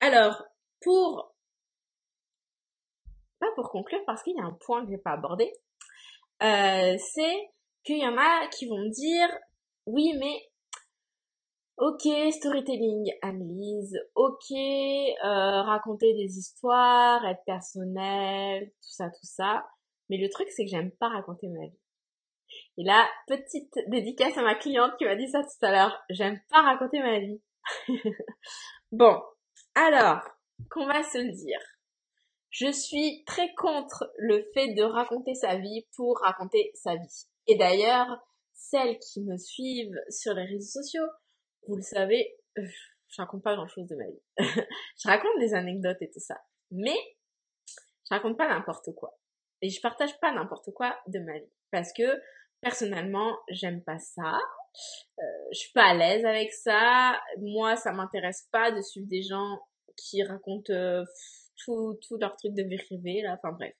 Alors, 0.00 0.42
pour, 0.80 1.34
pas 3.40 3.50
pour 3.56 3.70
conclure, 3.70 4.04
parce 4.06 4.22
qu'il 4.22 4.36
y 4.36 4.40
a 4.40 4.44
un 4.44 4.56
point 4.60 4.82
que 4.82 4.86
je 4.86 4.92
n'ai 4.92 4.98
pas 4.98 5.12
abordé, 5.12 5.52
euh, 6.42 6.96
c'est 6.98 7.50
qu'il 7.84 7.98
y 7.98 8.06
en 8.06 8.16
a 8.16 8.46
qui 8.48 8.68
vont 8.68 8.88
dire, 8.88 9.28
oui, 9.86 10.14
mais 10.18 10.50
Ok, 11.78 12.08
storytelling, 12.32 13.12
analyse, 13.20 13.98
ok, 14.14 14.50
euh, 14.50 15.62
raconter 15.62 16.14
des 16.14 16.38
histoires, 16.38 17.22
être 17.26 17.44
personnel, 17.44 18.70
tout 18.70 18.92
ça, 18.92 19.10
tout 19.10 19.26
ça. 19.26 19.62
Mais 20.08 20.18
le 20.18 20.28
truc, 20.28 20.48
c'est 20.50 20.64
que 20.64 20.70
j'aime 20.70 20.92
pas 20.92 21.08
raconter 21.08 21.48
ma 21.48 21.66
vie. 21.66 21.78
Et 22.78 22.84
là, 22.84 23.08
petite 23.26 23.78
dédicace 23.88 24.36
à 24.36 24.42
ma 24.42 24.54
cliente 24.54 24.96
qui 24.98 25.04
m'a 25.04 25.16
dit 25.16 25.28
ça 25.28 25.42
tout 25.42 25.66
à 25.66 25.70
l'heure. 25.72 26.04
J'aime 26.10 26.40
pas 26.50 26.62
raconter 26.62 27.00
ma 27.00 27.18
vie. 27.18 27.40
bon. 28.92 29.20
Alors, 29.74 30.22
qu'on 30.70 30.86
va 30.86 31.02
se 31.02 31.18
le 31.18 31.32
dire. 31.32 31.60
Je 32.50 32.70
suis 32.70 33.24
très 33.26 33.52
contre 33.54 34.10
le 34.16 34.48
fait 34.54 34.74
de 34.74 34.82
raconter 34.82 35.34
sa 35.34 35.56
vie 35.56 35.86
pour 35.96 36.18
raconter 36.20 36.70
sa 36.74 36.94
vie. 36.94 37.26
Et 37.46 37.56
d'ailleurs, 37.56 38.06
celles 38.54 38.98
qui 38.98 39.22
me 39.22 39.36
suivent 39.36 40.00
sur 40.08 40.32
les 40.34 40.44
réseaux 40.44 40.80
sociaux, 40.82 41.06
vous 41.68 41.76
le 41.76 41.82
savez, 41.82 42.34
je 42.56 43.20
raconte 43.20 43.42
pas 43.42 43.54
grand 43.54 43.68
chose 43.68 43.86
de 43.86 43.96
ma 43.96 44.06
vie. 44.06 44.22
je 44.98 45.08
raconte 45.08 45.38
des 45.38 45.54
anecdotes 45.54 46.00
et 46.00 46.10
tout 46.10 46.20
ça. 46.20 46.38
Mais, 46.70 46.96
je 48.08 48.14
raconte 48.14 48.38
pas 48.38 48.48
n'importe 48.48 48.94
quoi. 48.94 49.18
Et 49.62 49.70
je 49.70 49.80
partage 49.80 50.18
pas 50.20 50.32
n'importe 50.32 50.70
quoi 50.72 50.96
de 51.06 51.18
ma 51.18 51.38
vie. 51.38 51.52
Parce 51.70 51.92
que, 51.92 52.20
personnellement, 52.60 53.36
j'aime 53.48 53.82
pas 53.82 53.98
ça. 53.98 54.38
Euh, 55.18 55.22
je 55.52 55.58
suis 55.58 55.72
pas 55.72 55.86
à 55.86 55.94
l'aise 55.94 56.24
avec 56.24 56.52
ça. 56.52 57.20
Moi, 57.38 57.76
ça 57.76 57.92
m'intéresse 57.92 58.48
pas 58.52 58.70
de 58.70 58.80
suivre 58.82 59.08
des 59.08 59.22
gens 59.22 59.60
qui 59.96 60.22
racontent 60.22 60.72
euh, 60.72 61.04
tout, 61.64 61.98
tout 62.06 62.18
leur 62.18 62.36
truc 62.36 62.54
de 62.54 62.62
vie 62.62 62.76
privée, 62.78 63.22
là. 63.22 63.38
Enfin, 63.38 63.52
bref. 63.52 63.74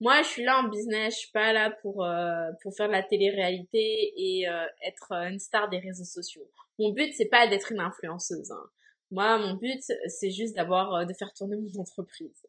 Moi, 0.00 0.20
je 0.22 0.28
suis 0.28 0.44
là 0.44 0.58
en 0.58 0.68
business, 0.68 1.14
je 1.14 1.18
suis 1.20 1.32
pas 1.32 1.54
là 1.54 1.70
pour 1.70 2.04
euh, 2.04 2.50
pour 2.62 2.74
faire 2.76 2.88
de 2.88 2.92
la 2.92 3.02
télé-réalité 3.02 4.12
et 4.14 4.46
euh, 4.46 4.66
être 4.86 5.12
une 5.12 5.38
star 5.38 5.70
des 5.70 5.78
réseaux 5.78 6.04
sociaux. 6.04 6.46
Mon 6.78 6.92
but, 6.92 7.14
c'est 7.14 7.30
pas 7.30 7.46
d'être 7.48 7.72
une 7.72 7.80
influenceuse. 7.80 8.50
Hein. 8.50 8.70
Moi, 9.10 9.38
mon 9.38 9.54
but, 9.54 9.82
c'est 10.08 10.30
juste 10.30 10.54
d'avoir, 10.54 10.94
euh, 10.94 11.04
de 11.06 11.14
faire 11.14 11.32
tourner 11.32 11.56
mon 11.56 11.80
entreprise. 11.80 12.45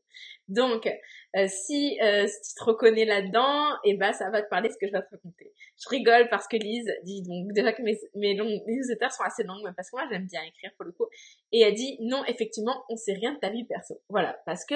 Donc, 0.47 0.88
euh, 1.36 1.47
si, 1.47 1.99
euh, 2.01 2.25
tu 2.25 2.56
te 2.56 2.63
reconnais 2.63 3.06
là-dedans, 3.06 3.73
et 3.84 3.91
eh 3.91 3.93
ben, 3.95 4.13
ça 4.13 4.30
va 4.30 4.41
te 4.41 4.49
parler 4.49 4.69
de 4.69 4.73
ce 4.73 4.77
que 4.77 4.88
je 4.88 4.93
vais 4.93 5.01
te 5.01 5.10
raconter. 5.12 5.53
Je 5.77 5.89
rigole 5.89 6.30
parce 6.30 6.47
que 6.47 6.56
Lise 6.56 6.91
dit 7.03 7.21
donc 7.21 7.51
déjà 7.53 7.73
que 7.73 7.82
mes, 7.82 7.99
mes, 8.15 8.34
longues, 8.36 8.62
mes 8.65 8.75
newsletters 8.75 9.10
sont 9.12 9.23
assez 9.23 9.43
longues, 9.43 9.69
parce 9.75 9.91
que 9.91 9.97
moi 9.97 10.08
j'aime 10.10 10.25
bien 10.25 10.41
écrire 10.43 10.71
pour 10.77 10.86
le 10.86 10.91
coup. 10.93 11.08
Et 11.51 11.62
elle 11.62 11.73
dit 11.73 11.97
non, 12.01 12.23
effectivement, 12.25 12.84
on 12.89 12.95
sait 12.95 13.13
rien 13.13 13.34
de 13.34 13.39
ta 13.39 13.49
vie 13.49 13.65
perso. 13.65 14.01
Voilà, 14.10 14.41
parce 14.45 14.65
que 14.65 14.75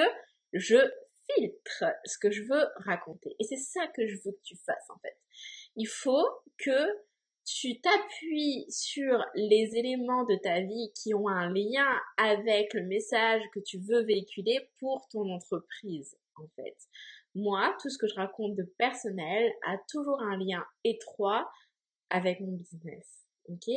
je 0.53 0.77
filtre 1.35 1.85
ce 2.05 2.17
que 2.17 2.31
je 2.31 2.43
veux 2.43 2.65
raconter. 2.75 3.35
Et 3.39 3.43
c'est 3.43 3.57
ça 3.57 3.87
que 3.95 4.05
je 4.05 4.15
veux 4.25 4.31
que 4.31 4.43
tu 4.43 4.57
fasses 4.57 4.89
en 4.89 4.99
fait. 4.99 5.15
Il 5.75 5.87
faut 5.87 6.27
que 6.57 6.71
tu 7.45 7.79
t'appuies 7.81 8.65
sur 8.69 9.23
les 9.35 9.71
éléments 9.75 10.23
de 10.25 10.35
ta 10.35 10.61
vie 10.61 10.91
qui 10.95 11.13
ont 11.13 11.27
un 11.27 11.49
lien 11.49 11.87
avec 12.17 12.73
le 12.73 12.83
message 12.83 13.41
que 13.53 13.59
tu 13.59 13.79
veux 13.79 14.03
véhiculer 14.03 14.69
pour 14.79 15.07
ton 15.09 15.29
entreprise, 15.29 16.17
en 16.35 16.47
fait. 16.55 16.77
Moi, 17.33 17.75
tout 17.81 17.89
ce 17.89 17.97
que 17.97 18.07
je 18.07 18.15
raconte 18.15 18.55
de 18.55 18.63
personnel 18.77 19.51
a 19.65 19.77
toujours 19.89 20.21
un 20.21 20.37
lien 20.37 20.63
étroit 20.83 21.49
avec 22.09 22.39
mon 22.41 22.51
business. 22.51 23.25
Ok? 23.49 23.69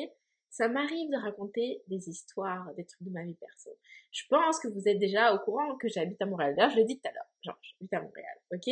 Ça 0.51 0.69
m'arrive 0.69 1.11
de 1.11 1.17
raconter 1.17 1.83
des 1.89 2.09
histoires, 2.09 2.73
des 2.75 2.85
trucs 2.85 3.03
de 3.03 3.11
ma 3.11 3.25
vie 3.25 3.35
perso. 3.35 3.71
Je 4.13 4.23
pense 4.29 4.61
que 4.61 4.69
vous 4.69 4.87
êtes 4.87 4.99
déjà 4.99 5.35
au 5.35 5.39
courant 5.41 5.77
que 5.77 5.89
j'habite 5.89 6.21
à 6.23 6.27
Montréal. 6.27 6.55
D'ailleurs, 6.57 6.71
je 6.71 6.77
l'ai 6.77 6.85
dit 6.85 7.01
tout 7.01 7.09
à 7.09 7.13
l'heure. 7.13 7.27
Genre, 7.43 7.59
j'habite 7.61 7.93
à 7.93 8.01
Montréal. 8.01 8.39
Ok? 8.53 8.71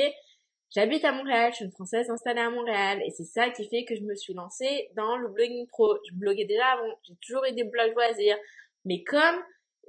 J'habite 0.74 1.04
à 1.04 1.12
Montréal, 1.12 1.50
je 1.50 1.56
suis 1.56 1.64
une 1.66 1.72
Française 1.72 2.08
installée 2.08 2.40
à 2.40 2.48
Montréal 2.48 3.02
et 3.04 3.10
c'est 3.10 3.24
ça 3.26 3.50
qui 3.50 3.68
fait 3.68 3.84
que 3.84 3.94
je 3.94 4.00
me 4.00 4.14
suis 4.14 4.32
lancée 4.32 4.88
dans 4.96 5.18
le 5.18 5.28
blogging 5.28 5.66
pro. 5.66 5.98
Je 6.08 6.14
bloguais 6.14 6.46
déjà 6.46 6.64
avant, 6.68 6.88
j'ai 7.06 7.14
toujours 7.20 7.44
eu 7.44 7.52
des 7.52 7.64
blogs 7.64 7.92
loisirs, 7.94 8.38
mais 8.86 9.04
comme 9.04 9.36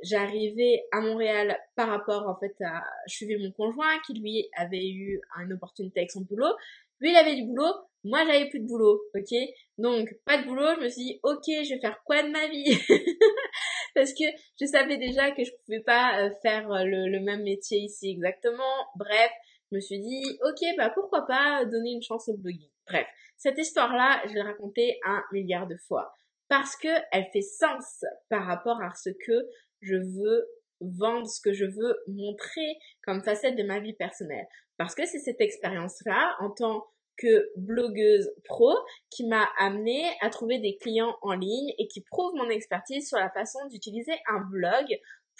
j'arrivais 0.01 0.83
à 0.91 0.99
Montréal 0.99 1.57
par 1.77 1.87
rapport 1.87 2.27
en 2.27 2.35
fait 2.37 2.53
à 2.65 2.83
je 3.07 3.15
suivais 3.15 3.37
mon 3.37 3.51
conjoint 3.51 3.97
qui 4.05 4.19
lui 4.19 4.49
avait 4.57 4.85
eu 4.85 5.21
une 5.41 5.53
opportunité 5.53 6.01
avec 6.01 6.11
son 6.11 6.21
boulot, 6.21 6.53
lui 6.99 7.11
il 7.11 7.15
avait 7.15 7.35
du 7.35 7.45
boulot, 7.45 7.73
moi 8.03 8.25
j'avais 8.25 8.49
plus 8.49 8.59
de 8.59 8.67
boulot, 8.67 9.01
ok? 9.15 9.33
Donc 9.77 10.13
pas 10.25 10.37
de 10.37 10.45
boulot, 10.45 10.75
je 10.75 10.83
me 10.83 10.89
suis 10.89 11.03
dit 11.05 11.19
ok 11.23 11.43
je 11.47 11.75
vais 11.75 11.79
faire 11.79 12.03
quoi 12.03 12.23
de 12.23 12.29
ma 12.29 12.47
vie? 12.47 12.77
Parce 13.95 14.11
que 14.11 14.25
je 14.59 14.65
savais 14.65 14.97
déjà 14.97 15.31
que 15.31 15.45
je 15.45 15.51
pouvais 15.63 15.79
pas 15.79 16.19
euh, 16.19 16.29
faire 16.41 16.67
le, 16.83 17.07
le 17.07 17.19
même 17.21 17.43
métier 17.43 17.77
ici 17.77 18.09
exactement. 18.09 18.63
Bref, 18.97 19.31
je 19.73 19.77
me 19.77 19.81
suis 19.81 19.99
dit, 19.99 20.39
ok, 20.43 20.77
bah 20.77 20.91
pourquoi 20.93 21.25
pas 21.25 21.65
donner 21.65 21.93
une 21.93 22.01
chance 22.03 22.29
au 22.29 22.37
blogging. 22.37 22.69
Bref, 22.87 23.07
cette 23.37 23.57
histoire-là, 23.57 24.21
je 24.27 24.33
l'ai 24.33 24.41
racontée 24.41 24.99
un 25.03 25.23
milliard 25.31 25.67
de 25.67 25.75
fois 25.87 26.13
parce 26.47 26.75
que 26.75 26.89
elle 27.11 27.25
fait 27.33 27.41
sens 27.41 28.05
par 28.29 28.45
rapport 28.45 28.79
à 28.83 28.93
ce 28.93 29.09
que 29.09 29.47
je 29.81 29.95
veux 29.95 30.47
vendre, 30.79 31.27
ce 31.27 31.41
que 31.41 31.53
je 31.53 31.65
veux 31.65 31.97
montrer 32.07 32.77
comme 33.03 33.23
facette 33.23 33.55
de 33.55 33.63
ma 33.63 33.79
vie 33.79 33.93
personnelle. 33.93 34.45
Parce 34.77 34.93
que 34.93 35.05
c'est 35.05 35.19
cette 35.19 35.41
expérience-là, 35.41 36.35
en 36.41 36.51
tant 36.51 36.85
que 37.17 37.49
blogueuse 37.55 38.29
pro, 38.43 38.75
qui 39.09 39.25
m'a 39.25 39.47
amené 39.57 40.03
à 40.21 40.29
trouver 40.29 40.59
des 40.59 40.77
clients 40.77 41.15
en 41.21 41.33
ligne 41.33 41.73
et 41.79 41.87
qui 41.87 42.01
prouve 42.01 42.33
mon 42.35 42.49
expertise 42.49 43.07
sur 43.07 43.17
la 43.17 43.31
façon 43.31 43.59
d'utiliser 43.69 44.13
un 44.27 44.41
blog 44.51 44.85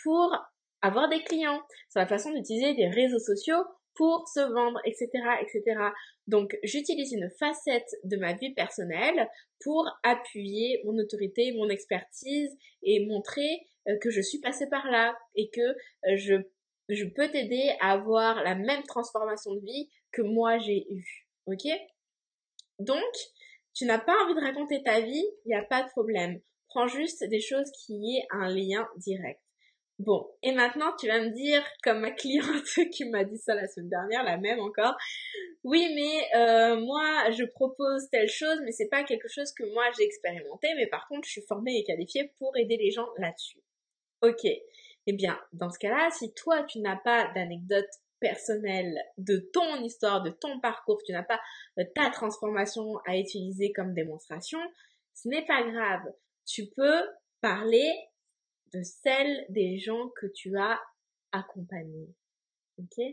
pour 0.03 0.35
avoir 0.81 1.09
des 1.09 1.23
clients, 1.23 1.61
sur 1.89 1.99
la 1.99 2.07
façon 2.07 2.31
d'utiliser 2.31 2.73
des 2.73 2.87
réseaux 2.87 3.19
sociaux 3.19 3.63
pour 3.95 4.27
se 4.27 4.39
vendre, 4.39 4.79
etc., 4.85 5.09
etc. 5.41 5.79
Donc, 6.27 6.57
j'utilise 6.63 7.11
une 7.11 7.29
facette 7.39 7.89
de 8.03 8.17
ma 8.17 8.33
vie 8.33 8.53
personnelle 8.53 9.29
pour 9.61 9.87
appuyer 10.03 10.81
mon 10.85 10.97
autorité, 10.97 11.53
mon 11.53 11.69
expertise 11.69 12.57
et 12.81 13.05
montrer 13.05 13.67
euh, 13.87 13.97
que 14.01 14.09
je 14.09 14.21
suis 14.21 14.39
passée 14.39 14.67
par 14.69 14.89
là 14.89 15.17
et 15.35 15.49
que 15.49 15.61
euh, 15.61 16.17
je, 16.17 17.05
peux 17.15 17.29
t'aider 17.29 17.71
à 17.81 17.91
avoir 17.91 18.43
la 18.43 18.55
même 18.55 18.83
transformation 18.83 19.53
de 19.55 19.61
vie 19.61 19.89
que 20.11 20.21
moi 20.21 20.57
j'ai 20.57 20.85
eue. 20.89 21.27
Ok? 21.45 21.67
Donc, 22.79 23.13
tu 23.73 23.85
n'as 23.85 23.99
pas 23.99 24.15
envie 24.23 24.35
de 24.35 24.45
raconter 24.45 24.81
ta 24.83 25.01
vie, 25.01 25.25
il 25.45 25.49
n'y 25.49 25.55
a 25.55 25.63
pas 25.63 25.83
de 25.83 25.89
problème. 25.89 26.39
Prends 26.69 26.87
juste 26.87 27.23
des 27.23 27.41
choses 27.41 27.71
qui 27.85 28.17
aient 28.17 28.27
un 28.31 28.47
lien 28.47 28.87
direct. 28.97 29.42
Bon, 29.99 30.27
et 30.41 30.51
maintenant 30.53 30.91
tu 30.99 31.07
vas 31.07 31.21
me 31.21 31.29
dire, 31.29 31.63
comme 31.83 31.99
ma 31.99 32.11
cliente 32.11 32.65
qui 32.91 33.05
m'a 33.05 33.23
dit 33.23 33.37
ça 33.37 33.53
la 33.53 33.67
semaine 33.67 33.89
dernière, 33.89 34.23
la 34.23 34.37
même 34.37 34.59
encore, 34.59 34.95
oui 35.63 35.87
mais 35.93 36.39
euh, 36.39 36.77
moi 36.77 37.29
je 37.31 37.43
propose 37.43 38.09
telle 38.09 38.27
chose, 38.27 38.59
mais 38.65 38.71
c'est 38.71 38.89
pas 38.89 39.03
quelque 39.03 39.27
chose 39.27 39.51
que 39.53 39.63
moi 39.71 39.83
j'ai 39.95 40.03
expérimenté, 40.03 40.67
mais 40.77 40.87
par 40.87 41.07
contre 41.07 41.27
je 41.27 41.33
suis 41.33 41.45
formée 41.47 41.77
et 41.77 41.83
qualifiée 41.83 42.33
pour 42.39 42.57
aider 42.57 42.75
les 42.77 42.89
gens 42.89 43.07
là-dessus. 43.17 43.59
Ok, 44.23 44.45
eh 44.45 45.13
bien 45.13 45.39
dans 45.53 45.69
ce 45.69 45.77
cas-là, 45.77 46.09
si 46.11 46.33
toi 46.33 46.63
tu 46.63 46.79
n'as 46.79 46.97
pas 46.97 47.31
d'anecdote 47.35 47.89
personnelle 48.19 48.97
de 49.17 49.37
ton 49.53 49.83
histoire, 49.83 50.23
de 50.23 50.31
ton 50.31 50.59
parcours, 50.59 51.03
tu 51.05 51.11
n'as 51.11 51.23
pas 51.23 51.39
ta 51.93 52.09
transformation 52.09 52.97
à 53.05 53.17
utiliser 53.17 53.71
comme 53.73 53.93
démonstration, 53.93 54.59
ce 55.13 55.27
n'est 55.27 55.45
pas 55.45 55.61
grave. 55.61 56.01
Tu 56.45 56.67
peux 56.75 57.03
parler 57.41 57.91
de 58.73 58.81
celle 58.83 59.45
des 59.49 59.77
gens 59.77 60.09
que 60.19 60.27
tu 60.27 60.57
as 60.57 60.81
accompagnés. 61.31 62.13
Ok? 62.79 63.03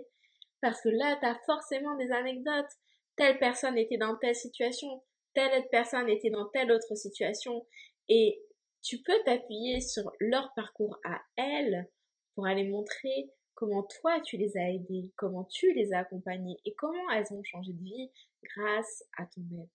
Parce 0.60 0.80
que 0.82 0.88
là, 0.88 1.16
tu 1.20 1.26
as 1.26 1.38
forcément 1.46 1.96
des 1.96 2.10
anecdotes. 2.10 2.70
Telle 3.16 3.38
personne 3.38 3.76
était 3.76 3.98
dans 3.98 4.16
telle 4.16 4.34
situation, 4.34 5.02
telle 5.34 5.58
autre 5.58 5.68
personne 5.70 6.08
était 6.08 6.30
dans 6.30 6.48
telle 6.48 6.72
autre 6.72 6.94
situation. 6.94 7.66
Et 8.08 8.40
tu 8.82 9.02
peux 9.02 9.18
t'appuyer 9.24 9.80
sur 9.80 10.10
leur 10.20 10.52
parcours 10.54 10.98
à 11.04 11.20
elles 11.36 11.88
pour 12.34 12.46
aller 12.46 12.64
montrer 12.64 13.30
comment 13.54 13.82
toi 14.00 14.20
tu 14.20 14.38
les 14.38 14.56
as 14.56 14.70
aidés, 14.70 15.10
comment 15.16 15.44
tu 15.44 15.72
les 15.74 15.92
as 15.92 16.00
accompagnés 16.00 16.56
et 16.64 16.74
comment 16.74 17.10
elles 17.10 17.30
ont 17.32 17.42
changé 17.44 17.72
de 17.72 17.82
vie 17.82 18.10
grâce 18.42 19.04
à 19.18 19.26
ton 19.26 19.42
aide. 19.42 19.68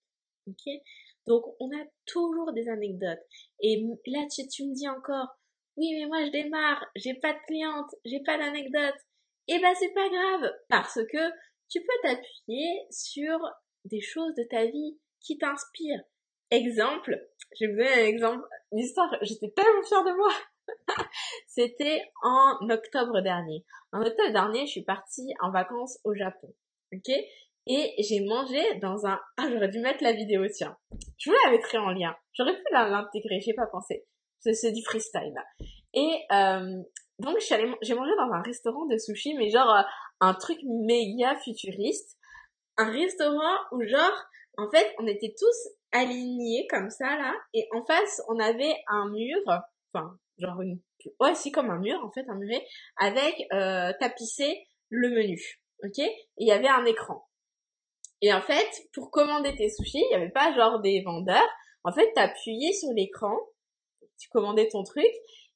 Ok? 0.47 0.81
Donc 1.27 1.43
on 1.59 1.69
a 1.69 1.85
toujours 2.05 2.51
des 2.53 2.67
anecdotes. 2.67 3.21
Et 3.59 3.83
là 4.07 4.25
tu 4.27 4.65
me 4.65 4.73
dis 4.73 4.89
encore, 4.89 5.27
oui 5.77 5.93
mais 5.99 6.07
moi 6.07 6.25
je 6.25 6.31
démarre, 6.31 6.85
j'ai 6.95 7.15
pas 7.15 7.33
de 7.33 7.39
cliente, 7.47 7.89
j'ai 8.05 8.21
pas 8.25 8.37
d'anecdote. 8.37 8.95
Eh 9.47 9.59
ben 9.59 9.73
c'est 9.75 9.93
pas 9.93 10.09
grave 10.09 10.51
parce 10.69 10.99
que 11.11 11.31
tu 11.69 11.79
peux 11.81 12.07
t'appuyer 12.07 12.87
sur 12.89 13.37
des 13.85 14.01
choses 14.01 14.33
de 14.35 14.43
ta 14.49 14.65
vie 14.65 14.99
qui 15.21 15.37
t'inspirent. 15.37 16.03
Exemple, 16.51 17.19
j'ai 17.57 17.67
vu 17.67 17.83
un 17.83 18.05
exemple, 18.05 18.47
une 18.71 18.79
histoire, 18.79 19.09
j'étais 19.21 19.51
tellement 19.51 19.83
fière 19.83 20.03
de 20.03 20.11
moi. 20.11 20.31
C'était 21.47 22.01
en 22.23 22.69
octobre 22.69 23.21
dernier. 23.21 23.65
En 23.91 24.01
octobre 24.01 24.31
dernier, 24.31 24.65
je 24.65 24.71
suis 24.71 24.83
partie 24.83 25.33
en 25.41 25.51
vacances 25.51 25.99
au 26.03 26.13
Japon. 26.13 26.53
Ok? 26.93 27.09
Et 27.67 27.95
j'ai 27.97 28.23
mangé 28.25 28.61
dans 28.79 29.07
un... 29.07 29.19
Ah, 29.37 29.47
j'aurais 29.51 29.69
dû 29.69 29.79
mettre 29.79 30.03
la 30.03 30.13
vidéo, 30.13 30.43
tiens. 30.47 30.77
Je 31.17 31.29
vous 31.29 31.35
la 31.45 31.51
mettrai 31.51 31.79
en 31.79 31.89
lien. 31.89 32.15
J'aurais 32.33 32.55
pu 32.55 32.63
l'intégrer, 32.71 33.39
j'ai 33.41 33.53
pas 33.53 33.65
pensé 33.67 34.05
c'est 34.53 34.71
du 34.71 34.83
freestyle. 34.83 35.35
Et 35.93 36.19
euh, 36.31 36.81
donc 37.19 37.37
j'ai 37.39 37.95
mangé 37.95 38.11
dans 38.17 38.33
un 38.33 38.41
restaurant 38.41 38.85
de 38.85 38.97
sushi, 38.97 39.33
mais 39.35 39.49
genre 39.49 39.69
euh, 39.69 39.83
un 40.19 40.33
truc 40.33 40.59
méga 40.63 41.35
futuriste, 41.37 42.17
un 42.77 42.91
restaurant 42.91 43.57
où 43.71 43.83
genre 43.85 44.25
en 44.57 44.69
fait 44.69 44.93
on 44.99 45.07
était 45.07 45.33
tous 45.37 45.69
alignés 45.91 46.67
comme 46.69 46.89
ça 46.89 47.15
là, 47.17 47.33
et 47.53 47.67
en 47.73 47.85
face 47.85 48.21
on 48.27 48.39
avait 48.39 48.75
un 48.87 49.09
mur, 49.09 49.39
enfin 49.93 50.17
genre 50.37 50.61
une, 50.61 50.79
ouais 51.21 51.33
comme 51.53 51.69
un 51.69 51.79
mur 51.79 51.97
en 52.03 52.11
fait 52.11 52.25
un 52.27 52.35
mur 52.35 52.59
avec 52.97 53.35
euh, 53.53 53.93
tapissé 53.99 54.67
le 54.89 55.09
menu, 55.09 55.61
ok, 55.83 55.99
et 55.99 56.15
il 56.37 56.47
y 56.47 56.51
avait 56.51 56.67
un 56.67 56.85
écran. 56.85 57.25
Et 58.21 58.33
en 58.33 58.41
fait, 58.41 58.69
pour 58.93 59.11
commander 59.11 59.55
tes 59.55 59.69
sushis, 59.69 59.99
il 59.99 60.07
n'y 60.09 60.15
avait 60.15 60.31
pas 60.31 60.53
genre 60.55 60.79
des 60.79 61.01
vendeurs. 61.03 61.47
En 61.83 61.91
fait, 61.91 62.11
t'appuyais 62.13 62.73
sur 62.73 62.89
l'écran 62.95 63.37
tu 64.19 64.29
commandais 64.29 64.67
ton 64.67 64.83
truc. 64.83 65.11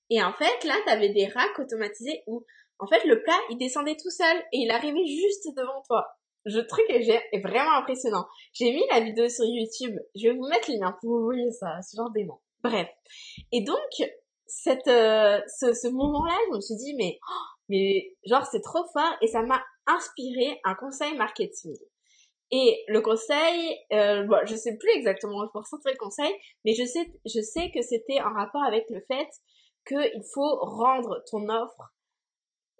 Et 0.09 0.21
en 0.21 0.33
fait, 0.33 0.63
là, 0.65 0.75
t'avais 0.85 1.09
des 1.09 1.27
racks 1.27 1.59
automatisés 1.59 2.23
où, 2.27 2.45
en 2.79 2.87
fait, 2.87 3.05
le 3.05 3.21
plat, 3.21 3.37
il 3.49 3.57
descendait 3.57 3.95
tout 3.95 4.09
seul 4.09 4.37
et 4.53 4.59
il 4.59 4.71
arrivait 4.71 5.05
juste 5.05 5.47
devant 5.55 5.81
toi. 5.87 6.07
Le 6.45 6.61
truc 6.65 6.85
est, 6.89 7.41
vraiment 7.41 7.73
impressionnant. 7.73 8.25
J'ai 8.53 8.71
mis 8.71 8.83
la 8.91 9.01
vidéo 9.01 9.27
sur 9.27 9.45
YouTube. 9.45 9.95
Je 10.15 10.29
vais 10.29 10.35
vous 10.35 10.47
mettre 10.47 10.71
le 10.71 10.79
lien 10.79 10.95
pour 11.01 11.11
vous 11.11 11.25
voyez 11.25 11.51
ça, 11.51 11.81
ce 11.81 11.97
genre 11.97 12.11
d'aimant. 12.11 12.41
Bref. 12.63 12.87
Et 13.51 13.61
donc, 13.61 13.77
cette, 14.47 14.87
euh, 14.87 15.39
ce, 15.59 15.73
ce 15.73 15.87
moment-là, 15.89 16.35
je 16.49 16.55
me 16.55 16.61
suis 16.61 16.75
dit, 16.75 16.95
mais, 16.95 17.19
oh, 17.29 17.43
mais, 17.67 18.15
genre, 18.25 18.45
c'est 18.45 18.61
trop 18.61 18.83
fort 18.93 19.13
et 19.21 19.27
ça 19.27 19.41
m'a 19.43 19.61
inspiré 19.85 20.59
un 20.63 20.75
conseil 20.75 21.15
marketing. 21.15 21.75
Et 22.51 22.83
le 22.87 23.01
conseil, 23.01 23.77
euh, 23.93 24.23
bon, 24.23 24.37
je 24.45 24.55
sais 24.55 24.77
plus 24.77 24.89
exactement 24.95 25.43
le 25.43 25.49
pourcentage 25.49 25.93
le 25.93 25.97
conseil, 25.97 26.33
mais 26.65 26.73
je 26.73 26.83
sais, 26.83 27.11
je 27.25 27.41
sais 27.41 27.71
que 27.71 27.81
c'était 27.81 28.21
en 28.21 28.33
rapport 28.33 28.63
avec 28.63 28.85
le 28.89 29.01
fait 29.07 29.27
qu'il 29.87 30.23
faut 30.33 30.57
rendre 30.61 31.23
ton 31.29 31.47
offre 31.49 31.93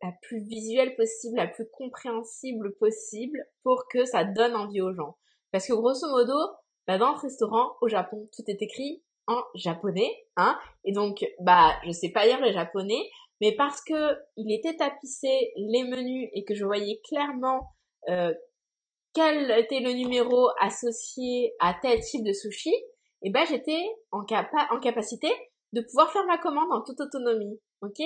la 0.01 0.11
plus 0.23 0.39
visuelle 0.39 0.95
possible, 0.95 1.37
la 1.37 1.47
plus 1.47 1.67
compréhensible 1.71 2.75
possible 2.79 3.45
pour 3.63 3.85
que 3.91 4.05
ça 4.05 4.23
donne 4.23 4.55
envie 4.55 4.81
aux 4.81 4.93
gens. 4.93 5.17
Parce 5.51 5.67
que 5.67 5.73
grosso 5.73 6.07
modo, 6.07 6.37
bah, 6.87 6.97
dans 6.97 7.11
le 7.13 7.19
restaurant 7.19 7.73
au 7.81 7.87
Japon, 7.87 8.27
tout 8.33 8.43
est 8.47 8.61
écrit 8.61 9.03
en 9.27 9.43
japonais, 9.53 10.09
hein, 10.37 10.57
et 10.83 10.91
donc 10.91 11.23
bah 11.39 11.75
je 11.85 11.91
sais 11.91 12.09
pas 12.09 12.25
lire 12.25 12.41
le 12.41 12.51
japonais, 12.51 12.99
mais 13.41 13.55
parce 13.55 13.79
que 13.83 14.17
il 14.37 14.51
était 14.51 14.75
tapissé 14.75 15.51
les 15.55 15.83
menus 15.83 16.29
et 16.33 16.43
que 16.43 16.55
je 16.55 16.65
voyais 16.65 16.99
clairement 17.07 17.75
euh, 18.09 18.33
quel 19.13 19.51
était 19.51 19.79
le 19.79 19.93
numéro 19.93 20.49
associé 20.59 21.53
à 21.59 21.75
tel 21.81 21.99
type 22.01 22.23
de 22.23 22.33
sushi, 22.33 22.73
et 23.21 23.27
eh 23.27 23.31
ben 23.31 23.45
j'étais 23.45 23.83
en, 24.11 24.23
capacité 24.79 25.29
de 25.73 25.81
pouvoir 25.81 26.11
faire 26.11 26.25
ma 26.25 26.37
commande 26.37 26.71
en 26.71 26.81
toute 26.81 27.01
autonomie, 27.01 27.59
ok? 27.81 27.99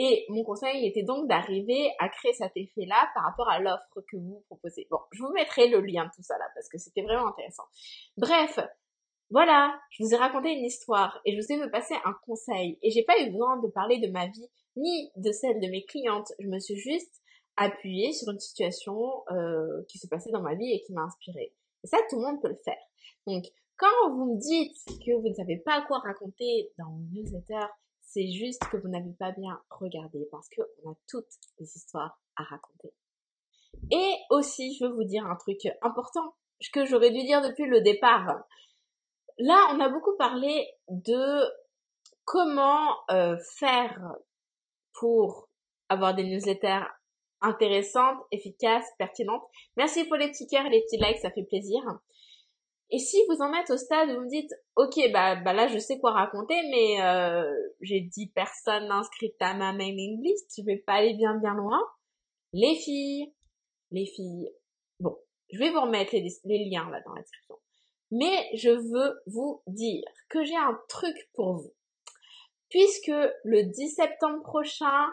Et 0.00 0.24
mon 0.28 0.44
conseil 0.44 0.86
était 0.86 1.02
donc 1.02 1.28
d'arriver 1.28 1.90
à 1.98 2.08
créer 2.08 2.32
cet 2.32 2.52
effet-là 2.54 3.10
par 3.14 3.24
rapport 3.24 3.48
à 3.50 3.58
l'offre 3.58 4.00
que 4.10 4.16
vous 4.16 4.42
proposez. 4.46 4.86
Bon, 4.90 4.98
je 5.12 5.20
vous 5.20 5.32
mettrai 5.32 5.68
le 5.68 5.80
lien 5.80 6.04
de 6.04 6.10
tout 6.14 6.22
ça 6.22 6.38
là 6.38 6.46
parce 6.54 6.68
que 6.68 6.78
c'était 6.78 7.02
vraiment 7.02 7.26
intéressant. 7.26 7.64
Bref, 8.16 8.60
voilà, 9.30 9.78
je 9.90 10.04
vous 10.04 10.14
ai 10.14 10.16
raconté 10.16 10.52
une 10.52 10.64
histoire 10.64 11.20
et 11.24 11.32
je 11.32 11.36
vous 11.36 11.52
ai 11.52 11.62
fait 11.62 11.70
passer 11.70 11.94
un 12.04 12.14
conseil 12.24 12.78
et 12.80 12.90
j'ai 12.90 13.02
pas 13.02 13.20
eu 13.20 13.30
besoin 13.30 13.58
de 13.58 13.68
parler 13.68 13.98
de 13.98 14.10
ma 14.10 14.26
vie 14.28 14.48
ni 14.76 15.10
de 15.16 15.32
celle 15.32 15.60
de 15.60 15.66
mes 15.68 15.84
clientes. 15.84 16.32
Je 16.38 16.46
me 16.46 16.60
suis 16.60 16.76
juste 16.76 17.17
appuyer 17.58 18.12
sur 18.12 18.32
une 18.32 18.40
situation 18.40 19.24
euh, 19.30 19.82
qui 19.88 19.98
s'est 19.98 20.08
passée 20.08 20.30
dans 20.30 20.42
ma 20.42 20.54
vie 20.54 20.72
et 20.72 20.82
qui 20.82 20.92
m'a 20.92 21.02
inspirée. 21.02 21.52
Et 21.84 21.86
ça, 21.86 21.98
tout 22.08 22.16
le 22.16 22.22
monde 22.22 22.40
peut 22.40 22.48
le 22.48 22.60
faire. 22.64 22.80
Donc, 23.26 23.44
quand 23.76 24.10
vous 24.10 24.34
me 24.34 24.40
dites 24.40 24.76
que 25.04 25.12
vous 25.14 25.28
ne 25.28 25.34
savez 25.34 25.58
pas 25.58 25.82
quoi 25.86 25.98
raconter 25.98 26.72
dans 26.78 26.86
mon 26.86 27.04
newsletter, 27.12 27.66
c'est 28.00 28.30
juste 28.30 28.62
que 28.70 28.76
vous 28.76 28.88
n'avez 28.88 29.12
pas 29.12 29.32
bien 29.32 29.60
regardé 29.70 30.26
parce 30.30 30.48
qu'on 30.48 30.90
a 30.90 30.94
toutes 31.08 31.26
les 31.58 31.66
histoires 31.66 32.20
à 32.36 32.44
raconter. 32.44 32.92
Et 33.90 34.14
aussi, 34.30 34.74
je 34.74 34.86
veux 34.86 34.94
vous 34.94 35.04
dire 35.04 35.26
un 35.26 35.36
truc 35.36 35.58
important 35.82 36.34
que 36.72 36.86
j'aurais 36.86 37.10
dû 37.10 37.22
dire 37.22 37.42
depuis 37.42 37.66
le 37.66 37.80
départ. 37.80 38.44
Là, 39.38 39.68
on 39.72 39.80
a 39.80 39.88
beaucoup 39.88 40.16
parlé 40.16 40.66
de 40.88 41.44
comment 42.24 42.96
euh, 43.10 43.36
faire 43.58 44.00
pour 44.94 45.48
avoir 45.88 46.14
des 46.14 46.24
newsletters 46.24 46.84
intéressante, 47.40 48.18
efficace, 48.32 48.84
pertinente. 48.98 49.42
Merci 49.76 50.04
pour 50.04 50.16
les 50.16 50.28
petits 50.28 50.46
cœurs 50.46 50.66
et 50.66 50.70
les 50.70 50.82
petits 50.82 50.98
likes, 50.98 51.18
ça 51.18 51.30
fait 51.30 51.44
plaisir. 51.44 51.82
Et 52.90 52.98
si 52.98 53.18
vous 53.28 53.42
en 53.42 53.52
êtes 53.52 53.70
au 53.70 53.76
stade 53.76 54.10
où 54.10 54.14
vous 54.14 54.20
me 54.22 54.28
dites, 54.28 54.50
ok, 54.76 55.12
bah, 55.12 55.36
bah 55.36 55.52
là 55.52 55.68
je 55.68 55.78
sais 55.78 55.98
quoi 55.98 56.12
raconter, 56.12 56.54
mais 56.70 57.02
euh, 57.02 57.44
j'ai 57.82 58.00
10 58.00 58.28
personnes 58.28 58.90
inscrites 58.90 59.36
à 59.40 59.54
ma 59.54 59.72
mailing 59.72 60.22
list, 60.22 60.54
je 60.56 60.64
vais 60.64 60.78
pas 60.78 60.94
aller 60.94 61.14
bien 61.14 61.38
bien 61.38 61.54
loin. 61.54 61.80
Les 62.54 62.74
filles, 62.76 63.34
les 63.90 64.06
filles, 64.06 64.50
bon, 65.00 65.18
je 65.52 65.58
vais 65.58 65.70
vous 65.70 65.82
remettre 65.82 66.14
les, 66.14 66.26
les 66.44 66.70
liens 66.70 66.88
là 66.90 67.00
dans 67.04 67.12
la 67.12 67.20
description. 67.20 67.56
Mais 68.10 68.48
je 68.54 68.70
veux 68.70 69.20
vous 69.26 69.62
dire 69.66 70.04
que 70.30 70.42
j'ai 70.42 70.56
un 70.56 70.78
truc 70.88 71.14
pour 71.34 71.56
vous. 71.56 71.74
Puisque 72.70 73.12
le 73.44 73.64
10 73.64 73.96
septembre 73.96 74.42
prochain, 74.42 75.08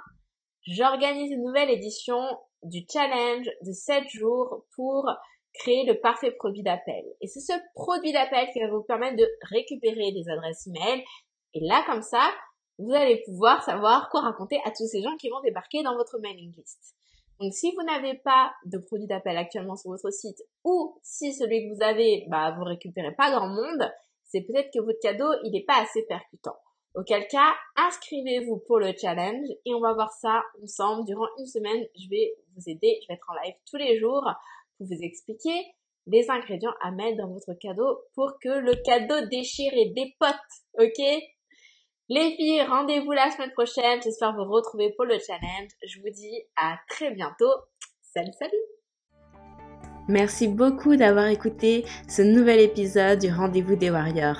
j'organise 0.66 1.32
une 1.32 1.44
nouvelle 1.44 1.70
édition 1.70 2.20
du 2.64 2.86
challenge 2.92 3.50
de 3.62 3.72
7 3.72 4.08
jours 4.10 4.66
pour 4.76 5.10
créer 5.54 5.86
le 5.86 6.00
parfait 6.00 6.32
produit 6.32 6.64
d'appel. 6.64 7.04
Et 7.22 7.28
c'est 7.28 7.40
ce 7.40 7.54
produit 7.74 8.12
d'appel 8.12 8.48
qui 8.52 8.60
va 8.60 8.70
vous 8.70 8.84
permettre 8.84 9.16
de 9.16 9.28
récupérer 9.50 10.12
des 10.12 10.30
adresses 10.30 10.68
email. 10.68 11.04
Et 11.54 11.62
là, 11.62 11.84
comme 11.86 12.02
ça, 12.02 12.30
vous 12.78 12.92
allez 12.92 13.22
pouvoir 13.26 13.64
savoir 13.64 14.10
quoi 14.10 14.22
raconter 14.22 14.60
à 14.66 14.72
tous 14.72 14.88
ces 14.88 15.02
gens 15.02 15.16
qui 15.18 15.30
vont 15.30 15.40
débarquer 15.42 15.84
dans 15.84 15.96
votre 15.96 16.20
mailing 16.20 16.54
list. 16.56 16.96
Donc 17.40 17.54
si 17.54 17.74
vous 17.76 17.84
n'avez 17.84 18.16
pas 18.16 18.54
de 18.66 18.78
produit 18.78 19.08
d'appel 19.08 19.38
actuellement 19.38 19.76
sur 19.76 19.92
votre 19.92 20.10
site 20.10 20.42
ou 20.64 20.98
si 21.04 21.34
celui 21.34 21.64
que 21.64 21.76
vous 21.76 21.84
avez, 21.84 22.26
bah, 22.30 22.56
vous 22.58 22.64
récupérez 22.64 23.14
pas 23.14 23.32
grand 23.32 23.50
monde, 23.50 23.92
c'est 24.24 24.42
peut-être 24.42 24.72
que 24.74 24.80
votre 24.82 25.00
cadeau, 25.02 25.30
il 25.44 25.52
n'est 25.52 25.66
pas 25.66 25.82
assez 25.82 26.04
percutant. 26.04 26.56
Auquel 26.96 27.28
cas, 27.28 27.54
inscrivez-vous 27.76 28.64
pour 28.68 28.80
le 28.80 28.94
challenge 29.00 29.48
et 29.66 29.74
on 29.74 29.82
va 29.82 29.94
voir 29.94 30.12
ça 30.14 30.44
ensemble 30.64 31.06
durant 31.06 31.28
une 31.38 31.46
semaine. 31.46 31.86
Je 31.96 32.10
vais 32.10 32.34
vous 32.56 32.64
aider, 32.68 33.00
je 33.02 33.08
vais 33.08 33.16
être 33.16 33.30
en 33.30 33.44
live 33.44 33.56
tous 33.70 33.78
les 33.78 34.00
jours 34.00 34.24
pour 34.78 34.88
vous 34.88 35.02
expliquer 35.02 35.66
les 36.08 36.30
ingrédients 36.30 36.74
à 36.82 36.92
mettre 36.92 37.18
dans 37.18 37.28
votre 37.28 37.54
cadeau 37.60 38.00
pour 38.14 38.34
que 38.42 38.50
le 38.50 38.76
cadeau 38.86 39.28
déchire 39.28 39.74
et 39.74 39.90
dépote, 39.90 40.36
ok? 40.80 41.22
Les 42.08 42.36
filles, 42.36 42.62
rendez-vous 42.62 43.12
la 43.12 43.32
semaine 43.32 43.52
prochaine. 43.52 44.00
J'espère 44.02 44.36
vous 44.36 44.46
retrouver 44.46 44.94
pour 44.96 45.06
le 45.06 45.18
challenge. 45.18 45.72
Je 45.86 46.00
vous 46.00 46.12
dis 46.14 46.44
à 46.56 46.78
très 46.88 47.12
bientôt. 47.12 47.52
Salut, 48.04 48.32
salut 48.38 48.52
Merci 50.08 50.48
beaucoup 50.48 50.96
d'avoir 50.96 51.26
écouté 51.26 51.84
ce 52.08 52.22
nouvel 52.22 52.60
épisode 52.60 53.18
du 53.18 53.32
Rendez-vous 53.32 53.76
des 53.76 53.90
Warriors. 53.90 54.40